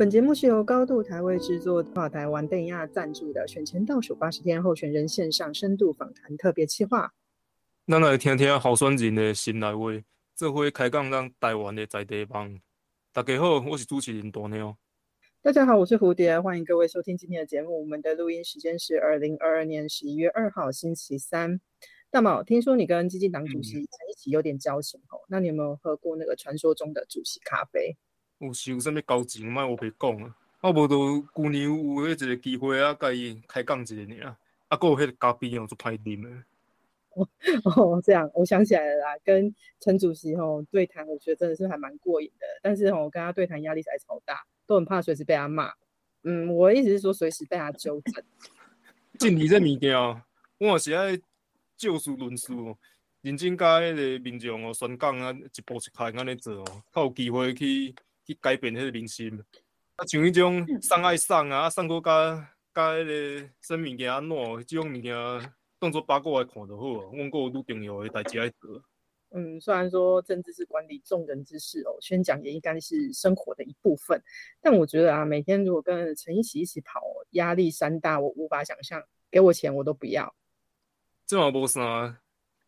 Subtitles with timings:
[0.00, 7.12] 本节目是由高度台位制作、跨台湾电亚赞助的选前倒数八十天候选人线上深度访谈特别企划。
[7.86, 10.02] 咱来听听候选人的心内话，
[10.34, 12.58] 这回开讲咱台湾的在地帮。
[13.12, 14.74] 大家好，我是主持人大鸟。
[15.42, 17.80] 大家好，我是蝴蝶，欢迎各位收听今天的节目。
[17.80, 21.60] 我们的录音时间是二零二二年十一月二号星期三。
[22.10, 27.98] 大毛，听说你跟基金党主席在一起有点交情哦，那你有没有喝过那个传说中的主席咖啡？
[28.40, 30.34] 有是有啥物交情，莫我别讲啊！
[30.60, 34.36] 啊，无就旧年有迄一个机会啊，甲伊开讲一下尔，
[34.68, 36.42] 啊，有迄个咖啡哦，就歹啉诶。
[37.10, 37.28] 哦
[37.64, 42.46] 哦，这样，我想起来了啦，跟陈主席吼对谈，我觉得真的是还蛮过瘾的。
[42.62, 45.72] 但是吼，我跟他对谈压力实在超大，都很怕随时被他骂。
[46.22, 48.24] 嗯，我意思是说随时被他纠正。
[49.18, 50.22] 政治这物件，
[50.58, 51.18] 我是爱
[51.76, 52.78] 就事论事哦，
[53.22, 57.94] 认真甲迄个民众哦宣讲啊，一步一开安尼做哦，较有机会去。
[58.32, 59.38] 去改变迄个民心，
[59.96, 65.14] 啊，像迄种送爱送啊，送过甲甲迄个什物件安怎，即种物件
[65.78, 67.10] 当做八卦来看就好啊。
[67.12, 68.82] 阮有愈重要诶代志爱做。
[69.32, 74.20] 嗯，虽然说政治是管理众人之事哦，宣讲也应该是生活的一部分，
[74.60, 77.00] 但我觉得啊，每天如果跟陈一起一起跑，
[77.30, 79.02] 压力山大，我无法想象。
[79.30, 80.34] 给我钱我都不要。
[81.24, 82.20] 这嘛无啥，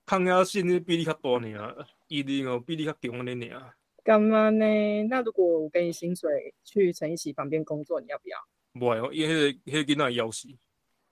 [0.07, 3.75] 抗压性比你较大尔，毅力哦比你较强安尼尔。
[4.05, 4.65] 干嘛呢？
[5.09, 8.39] 那如果我给你薪水去陈一喜旁边工作，你要不要？
[8.75, 10.49] 不会，因为迄个囡仔要死。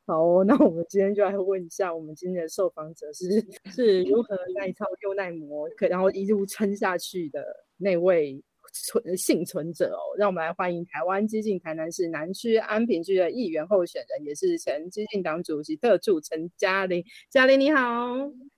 [0.07, 3.29] 好哦，那我们今天就来问一下，我们今天的受访者是
[3.67, 7.45] 是如何耐操又耐磨，可然后一路撑下去的
[7.77, 10.03] 那位存幸存者哦。
[10.19, 17.05] 让我们来欢迎台湾激进台南市南区安平区的议员候选人，也是前激进党主席特助陈嘉玲。
[17.29, 18.17] 嘉玲你好，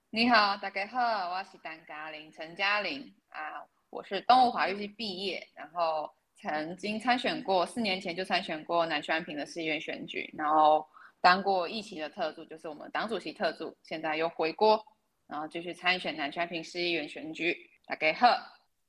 [0.09, 3.69] 你好，大家好，我是陈嘉玲，陈嘉玲啊。
[3.93, 10.85] 我是东吴法律系毕业，然后曾经参选过，四年前就参选过南安平的市议员选举，然后
[11.21, 14.83] 当过议席的特助，就是我们党主席特助，现在又回国，
[15.27, 17.55] 然后继续参选南安平市议员选举。
[17.87, 18.29] 大家好，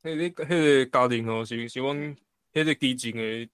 [0.03, 2.15] 迄个迄个家庭哦，是是阮
[2.53, 3.49] 迄个基进的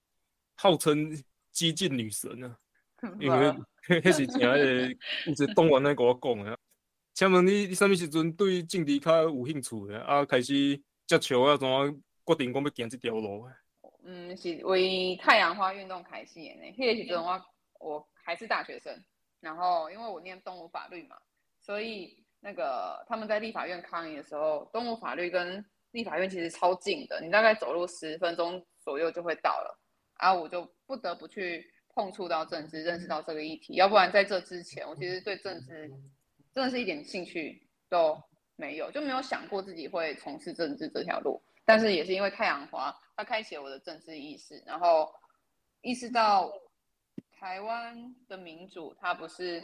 [0.53, 1.11] 号称
[1.51, 2.55] 激进女神啊，
[3.19, 4.95] 因为迄是真个，
[5.25, 6.55] 一直东完来跟我讲的。
[7.15, 10.23] 请问你你什么时阵对政治较有兴趣的啊？
[10.23, 10.79] 开始。
[11.09, 11.89] 接球啊，怎么
[12.23, 13.49] 决定讲要行这条路？
[14.03, 16.71] 嗯，是为太阳花运动开始的呢。
[16.77, 17.45] 迄个时阵我
[17.79, 18.95] 我还是大学生，
[19.39, 21.17] 然后因为我念动物法律嘛，
[21.59, 29.79] 所以那个他们在立法院抗议的时候，动物法律跟立法院其实超近的，你大概走路十分钟左右就会到了。
[30.13, 31.65] 啊，我就不得不去
[31.95, 33.73] 碰触到政治，认识到这个议题。
[33.73, 35.91] 要不然在这之前，我其实对政治
[36.53, 38.15] 真的是一点兴趣都。
[38.59, 41.41] 没有，就没有想过自己会从事政治这条路。
[41.63, 45.09] 但是也是因为太阳花，它开启了我的政治意识，然后
[45.81, 46.51] 意识到
[47.31, 49.63] 台湾的民主，它不是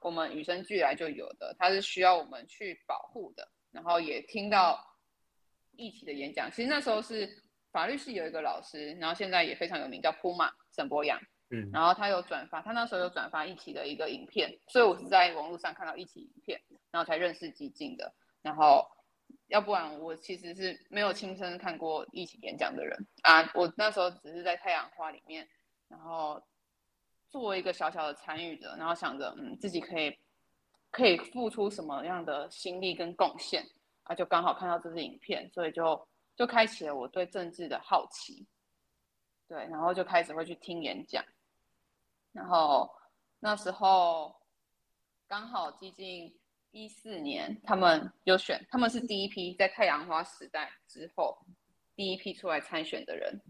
[0.00, 3.46] 我们与生俱来就有的，它是需要我们去保护的。
[3.70, 4.78] 然后也听到
[5.72, 7.28] 一起的演讲，其实那时候是
[7.72, 11.20] 法律系有一个老师，然后现在也非常有名，叫铺马沈博阳。
[11.72, 16.60] 然后他有转发，他那时候有转发一起的一个影片，所以我是在网络上看到一起影片。
[16.90, 18.88] 然后才认识激进的，然后
[19.48, 23.50] 要不然我其实是没有亲身看过一起演讲的人啊。
[23.52, 25.44] 我那时候只是在太阳花里面，
[25.88, 26.40] 然后
[27.30, 30.16] 作为一个小小的参与者，然后想着嗯自己可以
[30.92, 33.66] 可以付出什么样的心力跟贡献
[34.04, 38.46] 啊，就刚好看到这支影片，所以就就开启了我对政治的好奇，
[39.48, 41.24] 对，然后就开始会去听演讲，
[42.34, 42.94] 然后
[43.40, 44.36] 那时候
[45.26, 46.38] 刚好接近。
[46.76, 51.38] 一四年，他们有选，他们是第一批在太阳花时代之后
[51.94, 53.40] 第一批出来参选的人，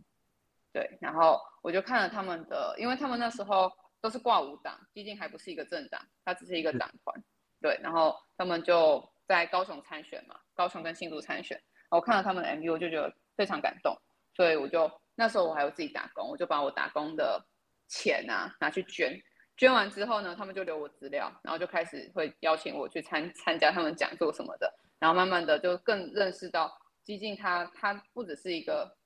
[0.74, 0.98] 对。
[1.00, 3.72] 然后我就看了他们的，因为他们那时候
[4.02, 7.24] 都是挂五党，毕竟还不是一个政党，它只是一个党团，
[7.62, 7.80] 对。
[7.82, 11.58] 然后他们就在高雄参选嘛，高雄跟新竹参选。
[11.88, 13.96] 我看了他们的 MV，我就觉得非常感动，
[14.34, 17.42] 所以我就那时候我还有自己打工，我就把我打工的
[17.88, 19.20] 钱啊拿去捐。
[19.56, 28.96] 捐完之后呢，他们就留我资料，然后就开始会邀请我去参参加他们讲座什么的，然后慢慢的就更认识到激进，它它不只是一个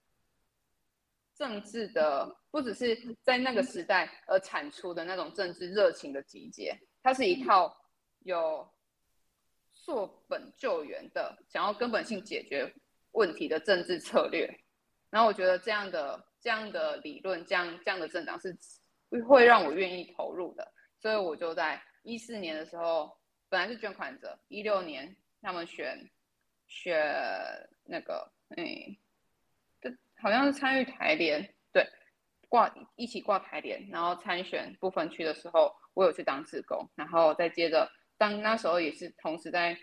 [1.35, 7.77] 政治的，不只是在那个时代而产出的那种政治热情的集结，它是一套
[8.21, 8.67] 有
[9.71, 12.75] 溯本救援的，想要根本性解决
[13.13, 14.49] 问题的政治策略。
[15.11, 18.57] 然后我觉得这样的这样的理论，这样这样的政党是。
[19.27, 23.11] 会让我愿意投入的，所以我就在一四年的时候，
[23.49, 25.99] 本来是捐款者，一六年他们选
[26.67, 26.95] 选
[27.85, 28.95] 那个，哎，
[29.81, 29.91] 这
[30.21, 31.43] 好像是参与台联，
[31.73, 31.89] 对，
[32.51, 39.75] 挂一起挂台联，然后参选不分区的时候，我有去当志工，然后再接着当那时候也是同时在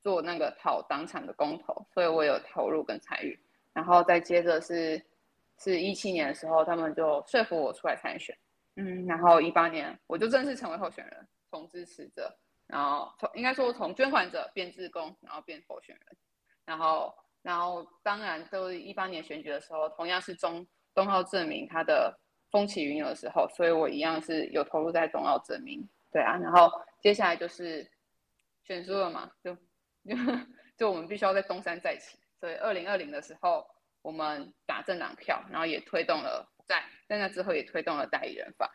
[0.00, 3.38] 做那个讨党产的公投，所以我有投入跟参与，
[3.72, 5.00] 然后再接着是
[5.62, 8.36] 是一七年的时候，他们就说服我出来参选，
[8.76, 12.34] 嗯，然后一八年我就正式成为候选人，从支持者，
[12.66, 16.16] 然后从应该说从捐款者变志工，然后变候选人，
[16.64, 20.66] 然后然后当然都一八年选举的时候，同样是中。
[20.94, 22.14] 东奥证明他的
[22.50, 26.70] 风起云涌的时候，所以我一样是有投入在东奥证明，对啊，然后
[27.00, 27.90] 接下来就是
[28.62, 30.14] 选输了嘛，就就
[30.76, 33.66] 就我们必须要在东山再起，所以二零二零的时候
[34.02, 38.70] 我们打政党票，然后也推动了在在那之后也推动了代理人法，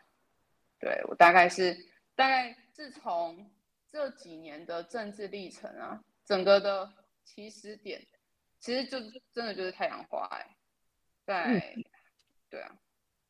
[0.80, 1.76] 对我大概是
[2.16, 3.50] 大概自从
[3.90, 6.92] 这几年的政治历程啊，整个的
[7.24, 8.06] 起始点
[8.58, 8.98] 其实就
[9.32, 10.56] 真的就是太阳花哎，
[11.24, 11.76] 在。
[12.50, 12.74] 对啊，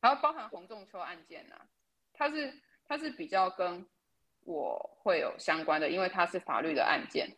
[0.01, 1.67] 还有包含洪仲秋案件呐，
[2.13, 2.53] 它是
[2.87, 3.85] 它是比较跟
[4.45, 7.37] 我会有相关的，因为它是法律的案件。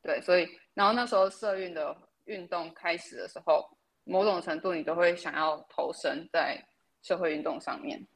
[0.00, 1.94] 对，所以然后那时候社运的
[2.24, 3.64] 运动开始的时候，
[4.04, 6.64] 某种程度你都会想要投身在
[7.02, 8.06] 社会运动上面。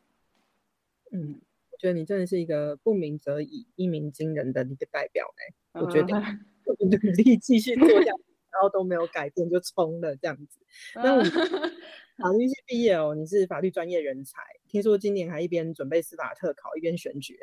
[1.12, 1.40] 嗯，
[1.70, 5.80] 我觉得你真的是一个不鸣则已，一鸣惊人的一个代表呢。
[5.80, 6.14] 我觉得
[6.78, 10.60] 努力继续做下去，然后都没有改变就冲了这样子。
[10.94, 11.22] 那我。
[12.16, 14.40] 法律系毕业哦，你是法律专业人才。
[14.68, 17.36] 听说今年还一边准备司法特考，一边选举，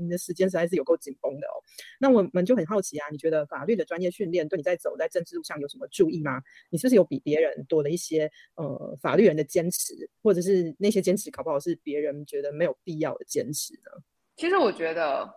[0.00, 1.56] 你的时间实在是有够紧绷的哦。
[1.98, 6.40] 那我们就很好奇啊，你觉得法律的专业训练对你在走在政治路上有什么注意吗？
[6.70, 14.02] 你是不是有比别人多了一些呃法律人的坚持，或者是那些坚持搞不好是别人觉得没有必要的坚持呢？
[14.36, 15.28] 其实我觉得，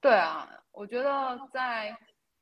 [0.00, 1.96] 对啊，我觉得在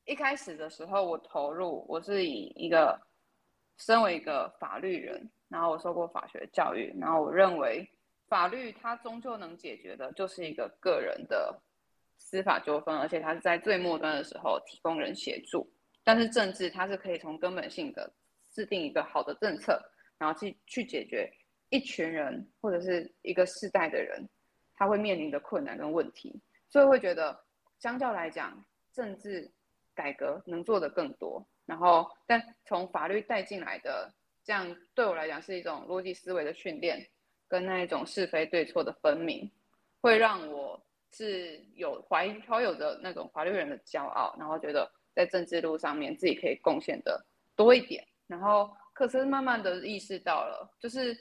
[0.05, 3.01] 一开始的时候，我投入我是以一个
[3.79, 5.31] 身为一个法律人。
[5.51, 7.89] 然后我受过法学教育，然后我认为
[8.35, 11.57] 法律它终究能解决的就是一个个人的
[12.19, 15.73] 司法纠纷，而且它是在最末端的时候提供人协助。
[16.03, 18.13] 但是政治它是可以从根本性的
[18.51, 19.81] 制定一个好的政策，
[20.19, 21.33] 然后去去解决
[21.69, 24.29] 一群人或者是一个世代的人
[24.75, 26.35] 他会面临的困难跟问题。
[26.69, 27.41] 所以会觉得
[27.79, 29.49] 相较来讲，政治
[29.95, 31.47] 改革能做的更多。
[31.67, 34.13] 然后但从法律带进来的。
[34.47, 37.09] 这样对我来讲是一种逻辑思维的训练，
[37.49, 39.51] 跟那一种是非对错的分明，
[40.01, 40.81] 会让我
[41.13, 47.25] 是有怀怀有着那种法律人的骄傲，然后觉得在政治路上面自己可以贡献的
[47.55, 48.07] 多一点。
[48.27, 51.17] 然后可是慢慢的意识到了，就是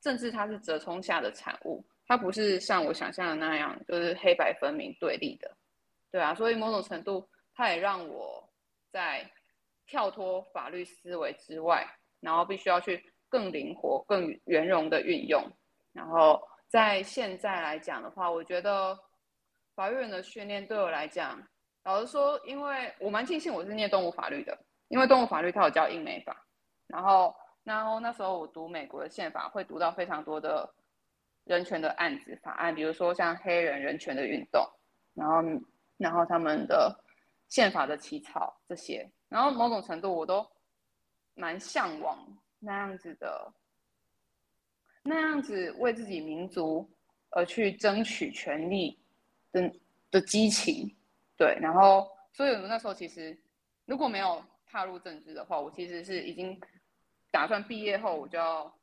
[0.00, 5.50] 政治它是折冲下的产物，它不是像我想象的那样，就是黑白分明对立的，
[6.10, 6.34] 对啊。
[6.34, 8.48] 所以某种程度，它也让我
[8.90, 9.30] 在
[9.86, 11.86] 跳脱法律思维之外。
[12.20, 15.42] 然后必须要去更灵活、更圆融的运用。
[15.92, 18.96] 然后在现在来讲的话，我觉得
[19.74, 21.42] 法律人的训练对我来讲，
[21.82, 26.46] 老实说，因为我蛮庆幸我是念动物法律的，因为动物法律它有教英美法。
[26.86, 30.72] 然后，然后那时候我读美国的宪法，会读到非常多的
[31.42, 34.64] 人权的案子法案，比如说像黑人人权的运动，
[35.12, 35.42] 然后，
[35.96, 36.96] 然后他们的
[37.48, 40.46] 宪法的起草这些，然后某种程度我都。
[41.36, 42.16] 蛮向往
[42.64, 43.52] 那样子的，
[45.02, 46.88] 那样子为自己民族
[47.30, 48.98] 而去争取权利
[49.52, 49.72] 的
[50.10, 50.96] 的激情，
[51.36, 51.56] 对。
[51.60, 53.38] 然后，所以我那时候其实
[53.84, 56.58] 如果没有踏入政治的话，我其实是已经
[57.30, 58.74] 打算毕业后我就要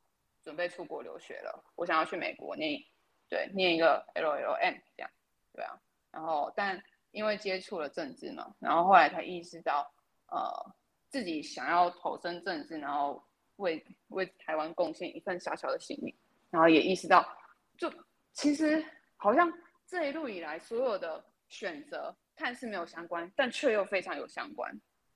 [0.42, 1.64] 准备出国留学了。
[1.74, 2.80] 我想要去美国念，
[3.28, 5.10] 对，念一个 LLM 这样，
[5.52, 5.78] 对啊。
[6.10, 9.92] 然后，但因为接触了政治嘛，然后后来才意识到，
[10.28, 10.74] 呃。
[11.12, 13.22] 自己想要投身政治，然后
[13.56, 16.14] 为为台湾贡献一份小小的心力，
[16.50, 17.26] 然后也意识到，
[17.76, 17.92] 就
[18.32, 18.84] 其实
[19.16, 19.52] 好像
[19.86, 24.72] 这一路以来所有的选择看似没有相关，但却又非常有相关。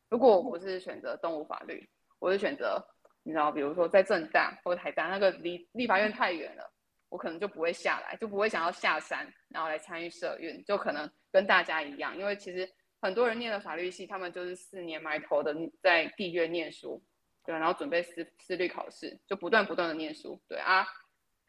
[0.09, 1.88] 如果我不是选择动物法律，
[2.19, 2.83] 我是选择
[3.23, 6.73] 你知道，比如说在政大或者台大，那个离立法院太远了，
[7.09, 12.69] 我可能就不会下来，就不会想要下山，然后来参与社运，就可能跟大家一样，因为其实。
[13.02, 17.00] 很多人念了法律系，他们就是四年埋头的在地院念书，
[17.47, 20.87] 对，然后准备思思虑考试，就不断不断的念书，对啊。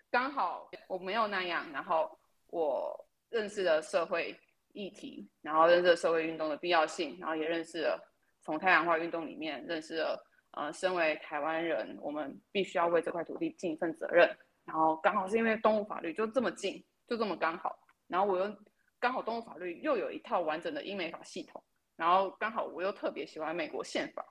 [0.10, 4.40] 刚好我没有那样，然后我认识了社会
[4.74, 8.00] 议题，然后认识了社会运动的必要性，然后也认识了
[8.42, 14.30] 从太阳花运动里面认识了，呃，身为台湾人，我们必须要为这块土地尽一份责任。
[14.64, 17.78] 然后刚好是因为动物法律就这么近，就这么刚好，
[18.08, 18.56] 然后我又。
[19.00, 21.64] 刚好动物法律又有一套完整的英美法系统，
[21.96, 24.26] 然后刚好我又特别喜欢美国宪法，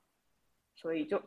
[0.74, 1.22] 所以就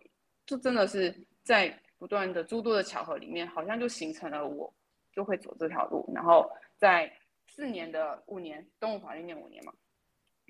[0.49, 4.73] 就真的是在不断的诸多的巧合里面，好像就形成了我
[5.11, 6.11] 就会走这条路。
[6.11, 7.15] 然后在
[7.45, 9.71] 四年的五年动物法律念五年嘛，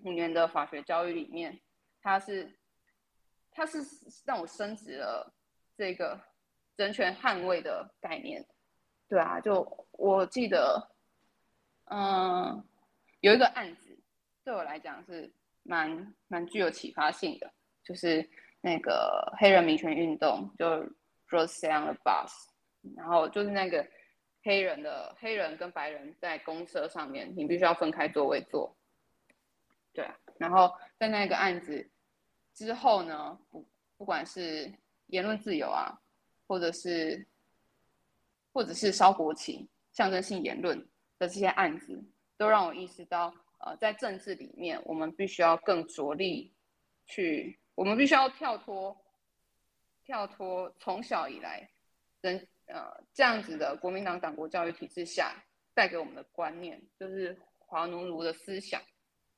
[0.06, 1.60] 五年的法学教育里面，
[2.01, 2.50] 它是
[3.51, 3.79] 它是
[4.24, 5.34] 让我升职了
[5.75, 6.18] 这个
[6.77, 8.48] 人权捍卫的概念。
[9.10, 10.89] 对啊，就我记得，
[11.91, 12.63] 嗯，
[13.20, 14.00] 有一个案子
[14.46, 15.29] 对我来讲是
[15.63, 17.51] 蛮蛮具有启发性的，
[17.84, 18.29] 就是
[18.62, 20.66] 那个黑人民权运动，就
[21.30, 22.32] Roseanne Bus，
[22.96, 23.86] 然后就是那个
[24.44, 28.75] 黑人的黑人跟白人在公车上面，你必须要分开座位坐。
[29.94, 31.89] 对啊，然后在那个案子
[32.54, 33.66] 之后呢，不
[33.98, 34.72] 不管是
[35.08, 36.00] 言论自由啊，
[36.48, 37.25] 或者是
[38.54, 40.78] 或者是烧国旗、象征性言论
[41.18, 42.04] 的这些案子，
[42.38, 46.54] 都让我意识到，呃，在政治里面，我们必须要更着力
[47.06, 48.93] 去，我们必须要跳脱，
[50.03, 51.65] 跳脱从小以来
[52.19, 55.41] 人呃这样子的国民党党国教育体制下
[55.74, 58.81] 带给我们的观念，就是华奴奴的思想，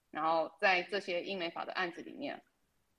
[0.09, 2.41] 然后在这些英美法的案子里面，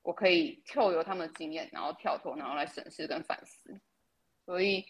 [0.03, 3.81] 我可以跳由他们的经验，然后跳脱，然后来审视跟反思，
[4.47, 4.87] 所以。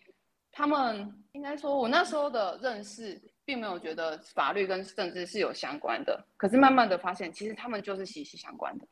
[0.55, 8.87] 他们应该说，我那时候的认识并没有觉得法律跟政治是有相关的，可是慢慢的发现，其实他们就是息息相关的，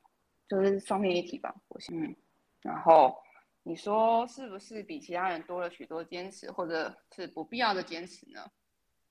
[0.50, 1.54] 就是双面一体吧。
[1.68, 2.16] 我想，嗯，
[2.60, 3.16] 然后
[3.62, 8.50] 你说是不是比其他人多了许多坚持，或者是不必要的坚持呢？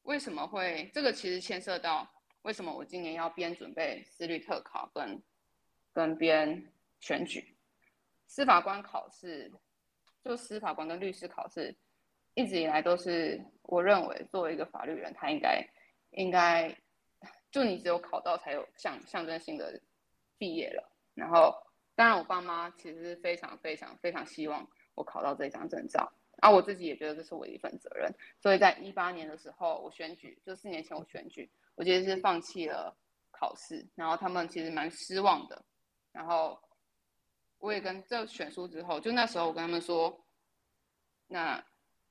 [0.01, 0.91] 为什么会？
[0.93, 2.05] 这个其实牵涉到
[2.41, 5.23] 为什么我今年要边准备司律特考，跟
[5.93, 7.55] 跟边选举
[8.27, 9.49] 司法官考试，
[10.21, 11.73] 就司法官跟律师考试。
[12.35, 15.65] 一直以来都是我认为，作为一个法律人，他应该
[16.11, 16.77] 应该
[17.49, 19.81] 就你只有考到才有象象征性的
[20.37, 20.89] 毕业了。
[21.19, 21.53] 然后，
[21.95, 26.11] 当然我爸妈其实非常非常非常希望我考到这张证照，
[26.41, 28.09] 而我自己也觉得这是我的一份责任。
[28.41, 32.95] 所以在一八年的时候，我选举，就四年前我选举，我其实是放弃了
[33.31, 33.85] 考试。
[33.95, 35.63] 然后他们其实蛮失望的。
[36.11, 36.59] 然后
[37.59, 40.25] 我也跟这选书之后，就那时候我跟他们说，
[41.27, 41.63] 那。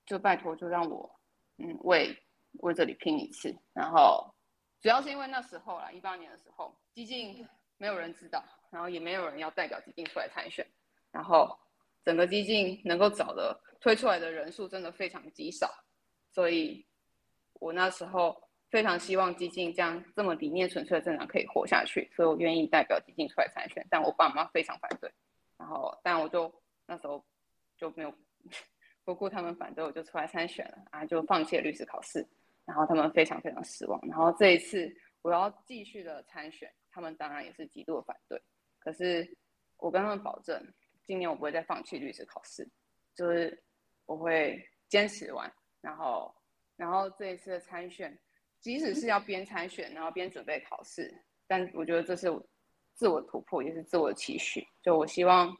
[0.07, 1.21] 就拜托，就让我，
[1.59, 2.17] 嗯，为
[2.61, 3.55] 为这里拼一次。
[3.75, 4.35] 然后，
[4.81, 7.47] 主要是因为那时候啦，一八年的时候，毕竟
[7.77, 10.67] 没有人知道，然后也没有人要代表激进出来参选。
[11.11, 11.59] 然后，
[12.05, 15.71] 整个激进能够找的推出来的人数真的非常极少。
[16.31, 16.85] 所以，
[17.55, 23.87] 我那时候非常希望激进这样这么理念纯粹的政党可以活下去，所以我愿意代表激进出来参选。
[23.91, 25.11] 但我爸妈非常反对。
[25.57, 26.53] 然后，但我就
[26.87, 27.25] 那时候
[27.77, 28.15] 就没有。
[29.05, 31.03] 不顾他们反对，我就出来参选了啊！
[31.07, 32.23] 就放弃了律师考试，
[32.67, 33.99] 然后他们非常非常失望。
[34.07, 38.39] 然后这一次我要继续的参选，他们当然也是极度的反对。
[38.89, 39.37] 可是
[39.77, 40.59] 我跟他们保证，
[41.05, 42.67] 今年我不会再放弃律师考试，
[43.15, 43.63] 就是
[44.07, 45.53] 我会坚持完。
[45.83, 46.35] 然后，
[46.75, 48.19] 然后这一次的参选，
[48.61, 51.15] 即使是要边参选然后边准备考试，
[51.47, 52.29] 但我觉得这是
[52.95, 54.67] 自我突破，也是自我期许。
[54.83, 55.55] 就我希望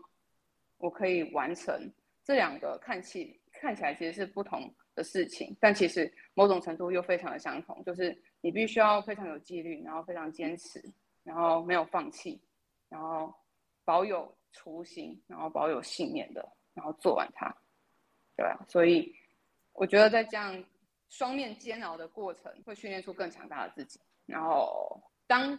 [0.79, 1.93] 我可以完成
[2.25, 3.39] 这两个看起。
[3.61, 7.83] 看起来其实是不同的事情，但其实某种程度又非常的相同。
[7.85, 10.81] 就是你必须要非常有纪律，然后非常坚持，
[11.25, 12.41] 然后没有放弃，
[12.89, 13.35] 然后
[13.85, 17.55] 保有初心，然后保有信念的，然后做完它，
[18.37, 18.65] 对吧？
[18.69, 19.15] 所以
[19.73, 20.65] 我觉得在这样
[21.09, 24.01] 双面煎熬的过程，会训练出更强大的自己。
[24.27, 25.59] 然后当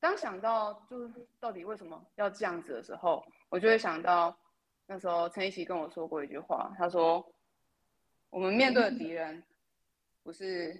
[0.00, 4.36] 当想到就是到底为什么要这样子的时候，我就会想到。
[4.86, 7.26] 那时候陈奕奇跟我说过一句话，他说
[8.28, 9.42] ：“我们面对的敌人
[10.22, 10.78] 不是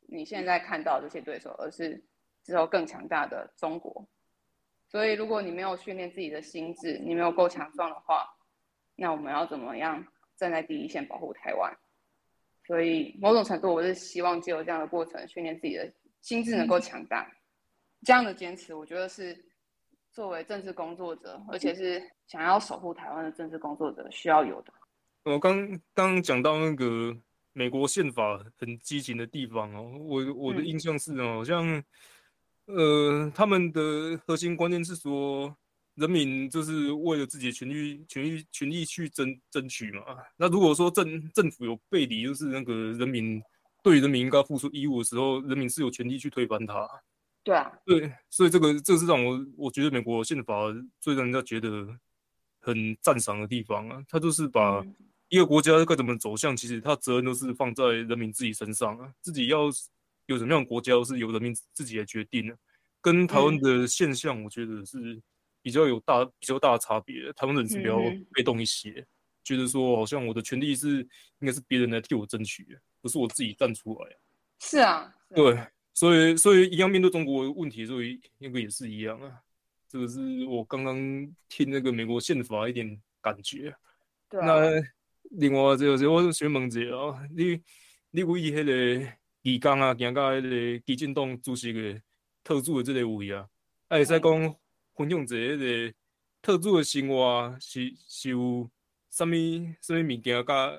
[0.00, 2.04] 你现在看到这些对手，而是
[2.44, 4.06] 之后更强大的中国。
[4.90, 8.26] 所以，如果你没有训练自己的心智，你没有够强壮的话，
[8.96, 10.04] 那我们要怎么样
[10.36, 11.72] 站在第一线保护台湾？
[12.66, 17.30] 所以，某种程度，我是希望借由这样的过程训练自己的心智能够强大。
[18.02, 19.36] 这样的坚持，我觉得是。”
[20.12, 24.72] 作为政治工作者，而且是想要守护台湾的政治工作者，需要有的。
[25.22, 27.16] 我刚刚讲到那个
[27.52, 31.80] 美国宪法很激情的地方哦，我我的印象是哦，好像
[32.74, 35.54] 呃，他们的核心观念是说，
[35.94, 40.02] 人民就是为了自己的权利、权利、权利去争争取嘛。
[40.36, 43.42] 那如果说政政府有背离，就是那个人民
[43.82, 46.88] 对人民应该付出义务的时候，人民是有权利去推翻它。
[47.42, 50.54] 对啊，对，所以这个这是让我我觉得美国宪法
[51.00, 51.88] 最让人家觉得
[52.60, 54.84] 很赞赏的地方啊，他就是把
[55.30, 59.70] 一个国家该怎么走向，其实他责任都是放在人民自己身上啊，自己要
[60.34, 62.56] 有什么样的国家都是由人民自己来决定的，
[63.00, 65.20] 跟台湾的现象，我觉得是
[65.60, 67.98] 比较有大比较大的差别，台湾人是比较
[68.32, 69.04] 被动一些，
[69.42, 70.98] 觉得说，好像我的权利是
[71.40, 74.16] 应该是别人来替我争取的，不是我自己站出来。
[74.60, 75.58] 是啊，对，
[75.94, 79.40] 所以所以一样面对中国问题，所以那个也是一样啊。
[79.88, 80.96] 这个是我刚刚
[81.48, 83.74] 听那个美国宪法一点感觉。
[84.28, 84.40] 对。
[84.40, 84.70] 那
[85.32, 87.60] 另外就是我想问一下啊，你
[88.12, 92.00] 你为迄个义工啊，行到迄个基进党主席个
[92.44, 93.48] 特助的即个位啊，
[93.88, 94.56] 啊会使讲
[94.94, 95.94] 分享一下迄个
[96.42, 98.70] 特助的生活是是有
[99.10, 99.30] 啥物
[99.80, 100.78] 啥物物件，甲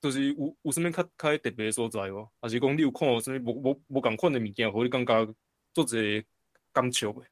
[0.00, 2.28] 就是有有啥物较较特别所在无？
[2.40, 5.34] 还是讲你有看有啥物无无无共款的物件，互你感觉
[5.72, 6.26] 做一个
[6.72, 7.26] 感触的？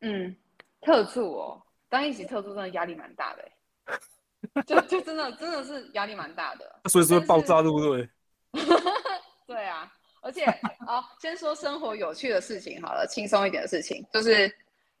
[0.00, 0.36] 嗯，
[0.80, 3.50] 特助哦，当一级特助真的压力蛮大的。
[4.66, 8.08] 就就真的真的是压力蛮大的，所以说爆炸对不对？
[9.46, 10.46] 对啊，而且
[10.86, 14.50] 好，先说生活有趣的事情好了，轻松一点的事情，就是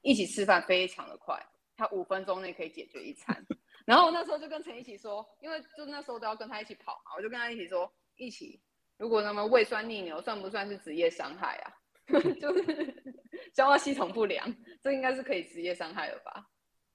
[0.02, 1.40] 一起吃饭非常的快，
[1.76, 3.46] 他五分钟内可以解决一餐。
[3.86, 8.60] 然后我那时候就跟陈一起说，因为就那时候都要跟他一起跑嘛，我就跟他一起说，一起
[8.98, 11.72] 如果那么胃酸逆流算不算是职业伤害啊？
[12.40, 13.14] 就是
[13.54, 14.52] 消化系统不良，
[14.82, 16.44] 这应该是可以职业伤害了吧？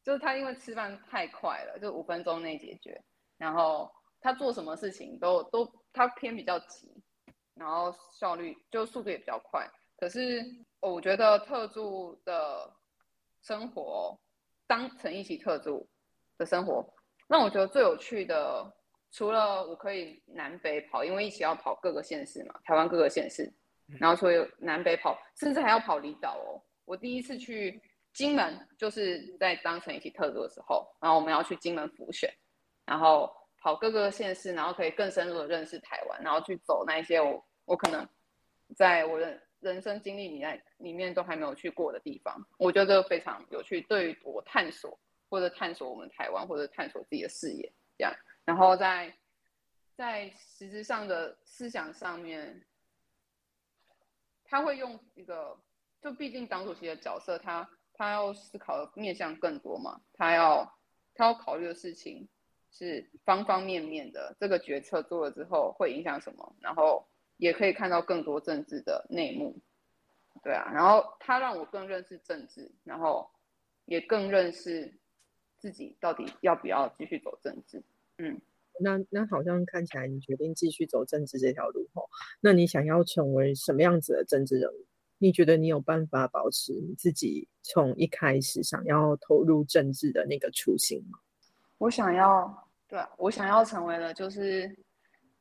[0.03, 3.01] 就是他因为吃饭太快了，就五分钟内解决，
[3.38, 6.91] 然后他做什么事情都都他偏比较急，
[7.60, 9.68] 然后效率就速度也比较快。
[9.98, 10.46] 可是
[10.80, 12.72] 我觉得特助的
[13.42, 14.18] 生活，
[14.68, 15.88] 当成一起特助
[16.38, 16.88] 的生活，
[17.28, 18.72] 那我觉得最有趣的，
[19.12, 23.52] 除了我可以南北跑，因为一起要跑各个县市嘛，台湾各个县市，
[24.00, 26.62] 然后所以南北跑，甚至还要跑离岛哦。
[26.86, 27.82] 我第一次去。
[28.14, 32.28] 金门就是在当成一起特助的时候，然后我们要去金门浮选，
[32.84, 38.08] 然后跑各个县市，然后可以更深入的认识台湾，然后去走那一些我我可能
[38.75, 45.00] 在我的人生经历里面里面都还没有去过的地方，我觉得非常有趣，对于我探索
[45.30, 48.12] 或者探索我们台湾或者探索自己的视野这样，
[48.44, 49.14] 然后在
[49.96, 52.66] 在实质上的思想上面，
[54.44, 55.56] 他会用一个，
[56.01, 57.70] 就毕竟党主席的角色，他。
[58.00, 60.00] 他要思考的面向更多嘛？
[60.14, 60.72] 他要
[61.16, 62.30] 他要考虑的事情
[62.70, 64.36] 是方方面面的。
[64.40, 66.56] 这个决策做了之后会影响什么？
[66.62, 67.03] 然后
[67.38, 69.58] 也可以看到更多政治的内幕，
[70.44, 70.70] 对啊。
[70.74, 73.30] 然后他让我更认识政治，然后
[73.86, 74.94] 也更认识
[75.58, 77.82] 自己到底要不要继续走政治。
[78.18, 78.40] 嗯，
[78.80, 82.10] 那那好像看起来你决定继续走政治这条路后？
[82.42, 84.86] 那你想要成为什么样子的政治人物？
[85.20, 91.18] 你觉得你有办法保持你自己从一开始想要投入政治的那个初心吗？
[91.80, 94.78] 我想要，对，我想要成为了，就是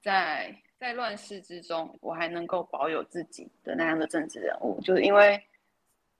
[0.00, 5.42] 在在乱世之中，我还能够保有自己的那样的政治人物，就是因为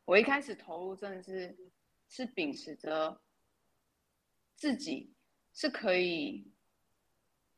[0.05, 1.57] 我一开始投入政治
[2.09, 3.21] 是秉持着
[4.57, 5.13] 自己
[5.53, 6.47] 是可以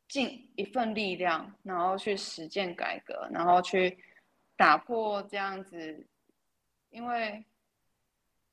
[0.07, 3.97] 尽一份力量，然后去实践改革，然后去。
[4.59, 6.05] 打破这样子，
[6.89, 7.41] 因为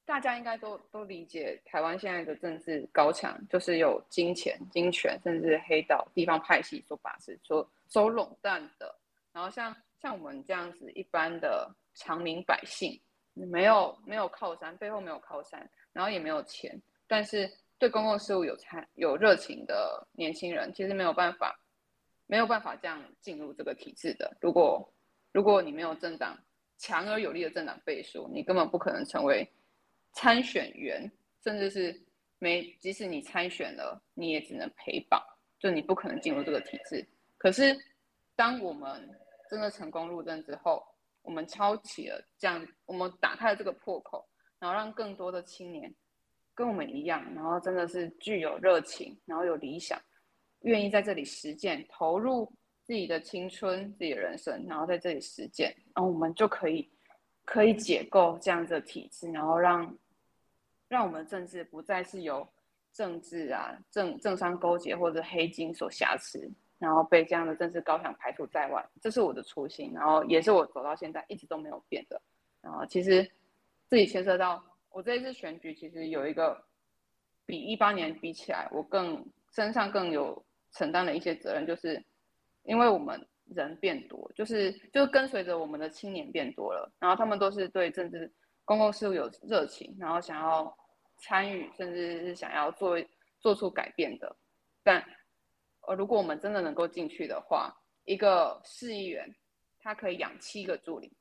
[0.04, 8.94] 大家应该都都理解，台湾现在的政治高墙就是有金钱、金权，甚至黑道、地方派系所把持、所走垄断的。
[9.32, 13.00] 然后像像我们这样子一般的常民百姓，
[13.34, 21.58] 没有没有靠山，背后没有靠山，然后也没有钱，但是对公共事务有参有热情的年轻人，其实没有办法
[22.26, 24.34] 没有办法这样进入这个体制的。
[24.40, 24.90] 如果
[25.32, 26.38] 如果你没有政党
[26.78, 29.46] 强而有力的政党背书，你根本不可能成为
[30.12, 31.10] 参选员，
[31.44, 31.94] 甚至是
[32.38, 35.22] 没即使你参选了，你也只能陪绑，
[35.58, 37.06] 就你不可能进入这个体制。
[37.38, 37.76] 可是，
[38.34, 39.08] 当我们
[39.50, 40.82] 真的成功入政之后，
[41.22, 45.94] 我们敲起了这样，我们打开了这个破口，然后让更多的青年
[46.54, 50.00] 跟我们一样，然后真的是具有热情，然后有理想，
[50.60, 52.52] 愿意在这里实践投入。
[52.86, 56.88] 自己的青春，自己的人生，然后在这里实践，然后我们就可以
[57.44, 59.98] 可以解构这样子的体制，然后让
[60.86, 62.48] 让我们的政治不再是由
[62.92, 68.84] 政治啊政政商勾结或者黑金所挟持，然后被这样的政治高墙排除在外。
[69.00, 72.20] 这是我的初心，然后也是我走到现在一直都没有变的。
[72.60, 73.22] 然后其实
[73.86, 76.62] 自己牵涉到我这一次选举，其实有一个
[77.44, 82.04] 比一八年比起来，我更身上更有承担的一些责任，就是。
[82.68, 88.28] 因为我们人变多，就是就跟随着我们的青年变多了，然后他们都是对政治
[88.64, 90.76] 公共事务有热情，然后想要
[91.18, 93.00] 参与，甚至是想要做
[93.38, 94.34] 做出改变的。
[94.82, 95.00] 但
[95.86, 99.34] 呃，如果我们真的能够进去的话，一个市议员
[99.78, 101.12] 他可以养七个助理，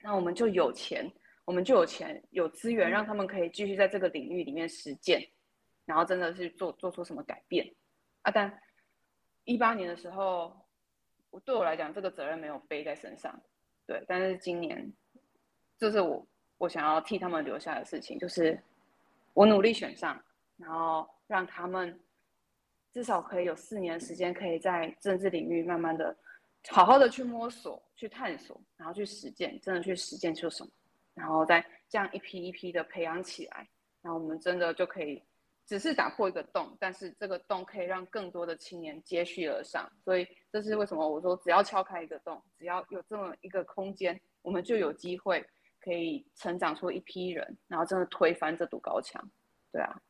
[0.00, 1.10] 那我们就有钱，
[1.44, 5.26] 我们就有钱有资源，让他们可以继续在这个领域里面实践，
[5.84, 7.72] 然后真的是做做出什么改变。
[8.22, 8.60] 啊，但
[9.44, 10.52] 一八年的时候，
[11.30, 13.40] 我对我来讲这个责任没有背在身上，
[13.86, 14.92] 对，但是今年，
[15.78, 16.26] 这是我
[16.58, 18.60] 我想要替他们留下的事情，就是
[19.34, 20.20] 我努力选上，
[20.56, 21.98] 然后让他们
[22.98, 26.16] 至少可以有四年时间，可以在政治领域慢慢的、
[26.68, 30.70] 好好的去摸索、去探索，然后去实践，真的去实践出什么，
[31.14, 33.68] 然后再这样一批一批的培养起来，
[34.02, 35.22] 然后我们真的就可以。
[35.64, 45.46] 只是打破一个洞，但是这个洞可以让更多的青年接续而上，所以这是为什么我说只要敲开一个洞，只要有这么一个空间，我们就有机会
[45.80, 49.22] 可以成长出一批人，然后真的推翻这堵高墙。
[49.70, 50.02] 对啊，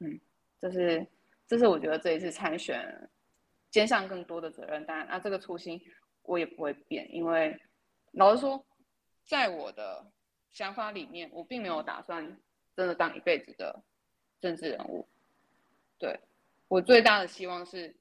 [0.00, 0.20] 嗯，
[0.60, 1.06] 这是
[1.46, 3.10] 这是我觉得这一次参选
[3.70, 5.80] 肩上更多的责任，当然啊这个初心
[6.22, 7.60] 我也不会变，因为
[8.12, 8.66] 老实说，
[9.26, 10.10] 在我的
[10.50, 12.40] 想法里面，我并没有打算
[12.76, 13.82] 真的当一辈子的。
[14.40, 15.08] 政治人物，
[15.98, 16.20] 对
[16.68, 17.96] 我最大的希望是，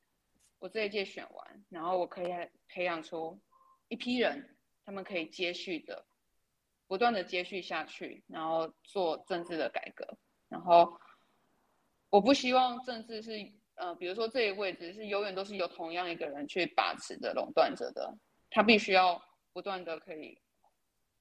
[0.59, 2.27] 我这一届选完，然后我可以
[2.67, 3.39] 培养出
[3.87, 6.05] 一批人，他们可以接续的，
[6.85, 10.05] 不断的接续下去，然后做政治的改革。
[10.49, 10.99] 然后
[12.13, 13.31] 我不希望政治是，
[13.73, 18.15] 呃，比如说这一位置是永远都是由同样一个人去把持的垄断者的，
[18.51, 19.19] 他必须要
[19.51, 20.37] 不断的可以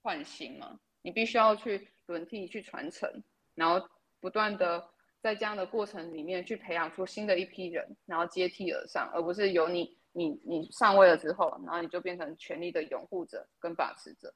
[0.02, 3.11] 换新嘛，你必须要去轮替去传承，
[3.55, 3.88] 然后
[4.20, 4.87] 不断的。
[5.22, 14.35] 在这样的过程里面，去培养出新的一批人，然后接替而上，而不是由你你你上位了之后，然后你就变成权力的拥护者跟把持者。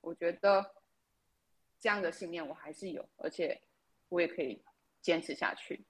[0.00, 0.64] 我觉得
[1.78, 3.60] 这样的信念我还是有，而且
[4.08, 4.64] 我也可以
[5.02, 5.84] 坚持下去。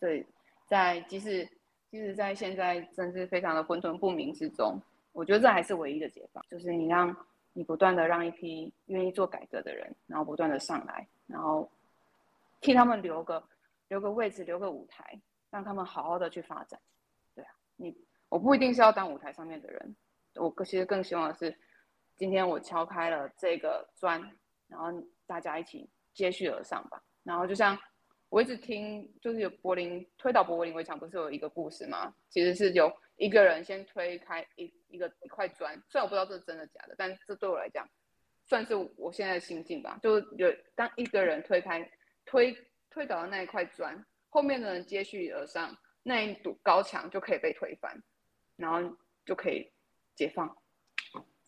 [0.00, 0.26] 对，
[0.66, 1.48] 在即使
[1.90, 4.80] 即使在现在政治非常的混沌不明之中，
[5.12, 7.14] 我觉得这还是唯一的解放，就是你让
[7.52, 11.70] 你不断的让一批愿意做改革的人，然后不断的上来，然后。
[12.62, 13.42] 替他们留个
[13.88, 16.78] 留个位置，留个舞台，让他们好好的去发展。
[17.34, 17.96] 对啊，你
[18.28, 19.96] 我不一定是要当舞台上面的人，
[20.34, 21.56] 我其实更希望的是，
[22.18, 24.20] 今天我敲开了这个砖，
[24.68, 24.92] 然后
[25.26, 27.02] 大家一起接续而上吧。
[27.22, 27.78] 然后就像
[28.30, 32.14] 我一直听，就是有柏林推倒柏林围墙，不是有一个故事吗？
[32.30, 37.86] 其实是有一个人先推开一一个一块砖，虽然我不知道这是真的假的，但这对我来讲
[38.46, 39.98] 算是我现在的心境吧。
[40.02, 41.86] 就是有当一个人推开。
[42.26, 42.56] 推
[42.90, 48.00] 推倒的那一块砖，后面的人接续而上，那一堵高墙就可以被推翻，
[48.54, 49.68] 然后就可以
[50.14, 50.56] 解放，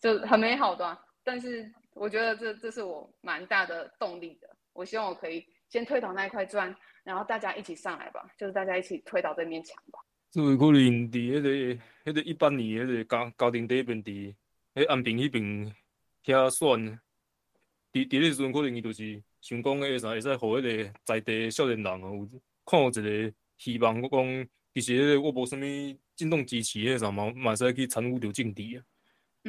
[0.01, 0.97] 就很美好的。
[1.23, 4.49] 但是我觉得这这是我蛮大的动力的。
[4.73, 9.99] 我希望我可以先推倒那一块砖，然后大家一起上来吧，就是大家一起推倒这面墙吧。
[10.29, 11.49] 作为可能伫迄个
[12.05, 14.35] 迄个一八年迄个家家庭第一边伫
[14.75, 15.75] 迄安平迄边
[16.23, 16.99] 遐选，
[17.91, 19.23] 伫伫迄时阵可能伊就是。
[19.41, 24.01] 想讲个啥，会使互迄个在地少年人哦，有看有一个希望。
[24.01, 25.61] 我讲其实我无啥物
[26.15, 28.79] 震动支持迄啥嘛，嘛使去参与着政治啊。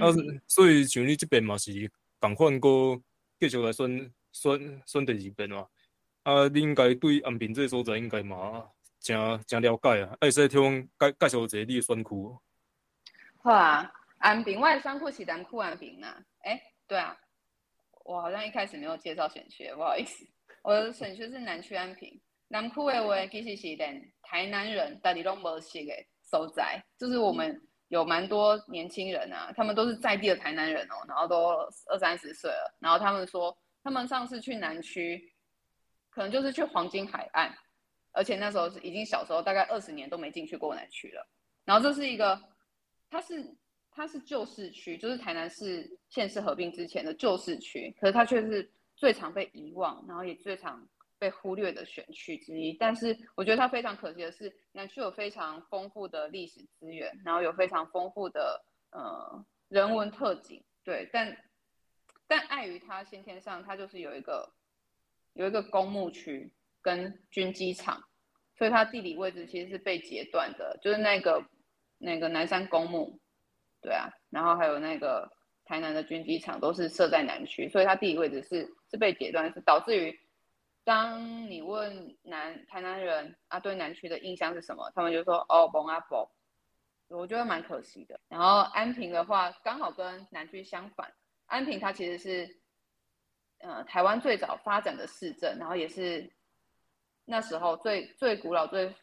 [0.04, 0.10] 啊，
[0.48, 2.68] 所以像你即边嘛是共款个
[3.38, 5.64] 继续来选选选第二遍嘛。
[6.24, 10.16] 啊，你应该对安平这个所在应该嘛真真了解啊。
[10.20, 12.10] 会使替我介介绍一下你的选区。
[13.42, 16.18] 好啊，安平我的选区是南区安平啊。
[16.44, 17.16] 诶，对啊。
[18.04, 20.26] 我好像一开始没有介绍选区，不好意思。
[20.62, 27.58] 我的选区是南区安平，南区的话其实是连台南人大家都无识的所在，就是我们
[27.88, 31.48] 有蛮多年轻人啊，他们都是在地的台南人哦，然后都
[31.90, 35.33] 二三十岁了，然后他们说他们上次去南区，
[36.14, 37.52] 可能就是去黄金海岸，
[38.12, 41.26] 而且那时候是已经小时候，大概二十年都没进去过南区了。
[41.64, 42.40] 然后这是一个，
[43.10, 43.54] 它是。
[43.96, 50.84] 它是旧市区，就是台南市县市合并之前的旧市区，可是它却是最常被遗忘，然后也最常
[51.16, 52.72] 被忽略的选区之一。
[52.72, 61.44] 但是我觉得它非常可惜的是，南区有非常丰富的历史资源，然后有非常丰富的呃人文特景，对，但
[62.26, 64.52] 但碍于它先天上，它就是有一个
[65.34, 68.02] 有一个公墓区跟军机场，
[68.56, 71.44] 所以它地理位置其实是被截断的，就是那个
[71.98, 73.20] 那个南山公墓。
[73.82, 75.30] 对啊，然后还有那个
[75.66, 80.18] 台南的军机场都是设在南区，所以它地理位置是是被截断，是导致于
[80.84, 86.30] 当你问南台南人啊对南区的印象是什么，他们就说哦蒙阿伯，
[87.08, 88.18] 我觉得蛮可惜的。
[88.28, 91.12] 然后安平的话刚好跟南区相反，
[91.44, 92.56] 安平它其实是
[93.64, 96.32] 呃台湾最早发展的市镇，然后也是
[97.24, 98.94] 那时候最最古老最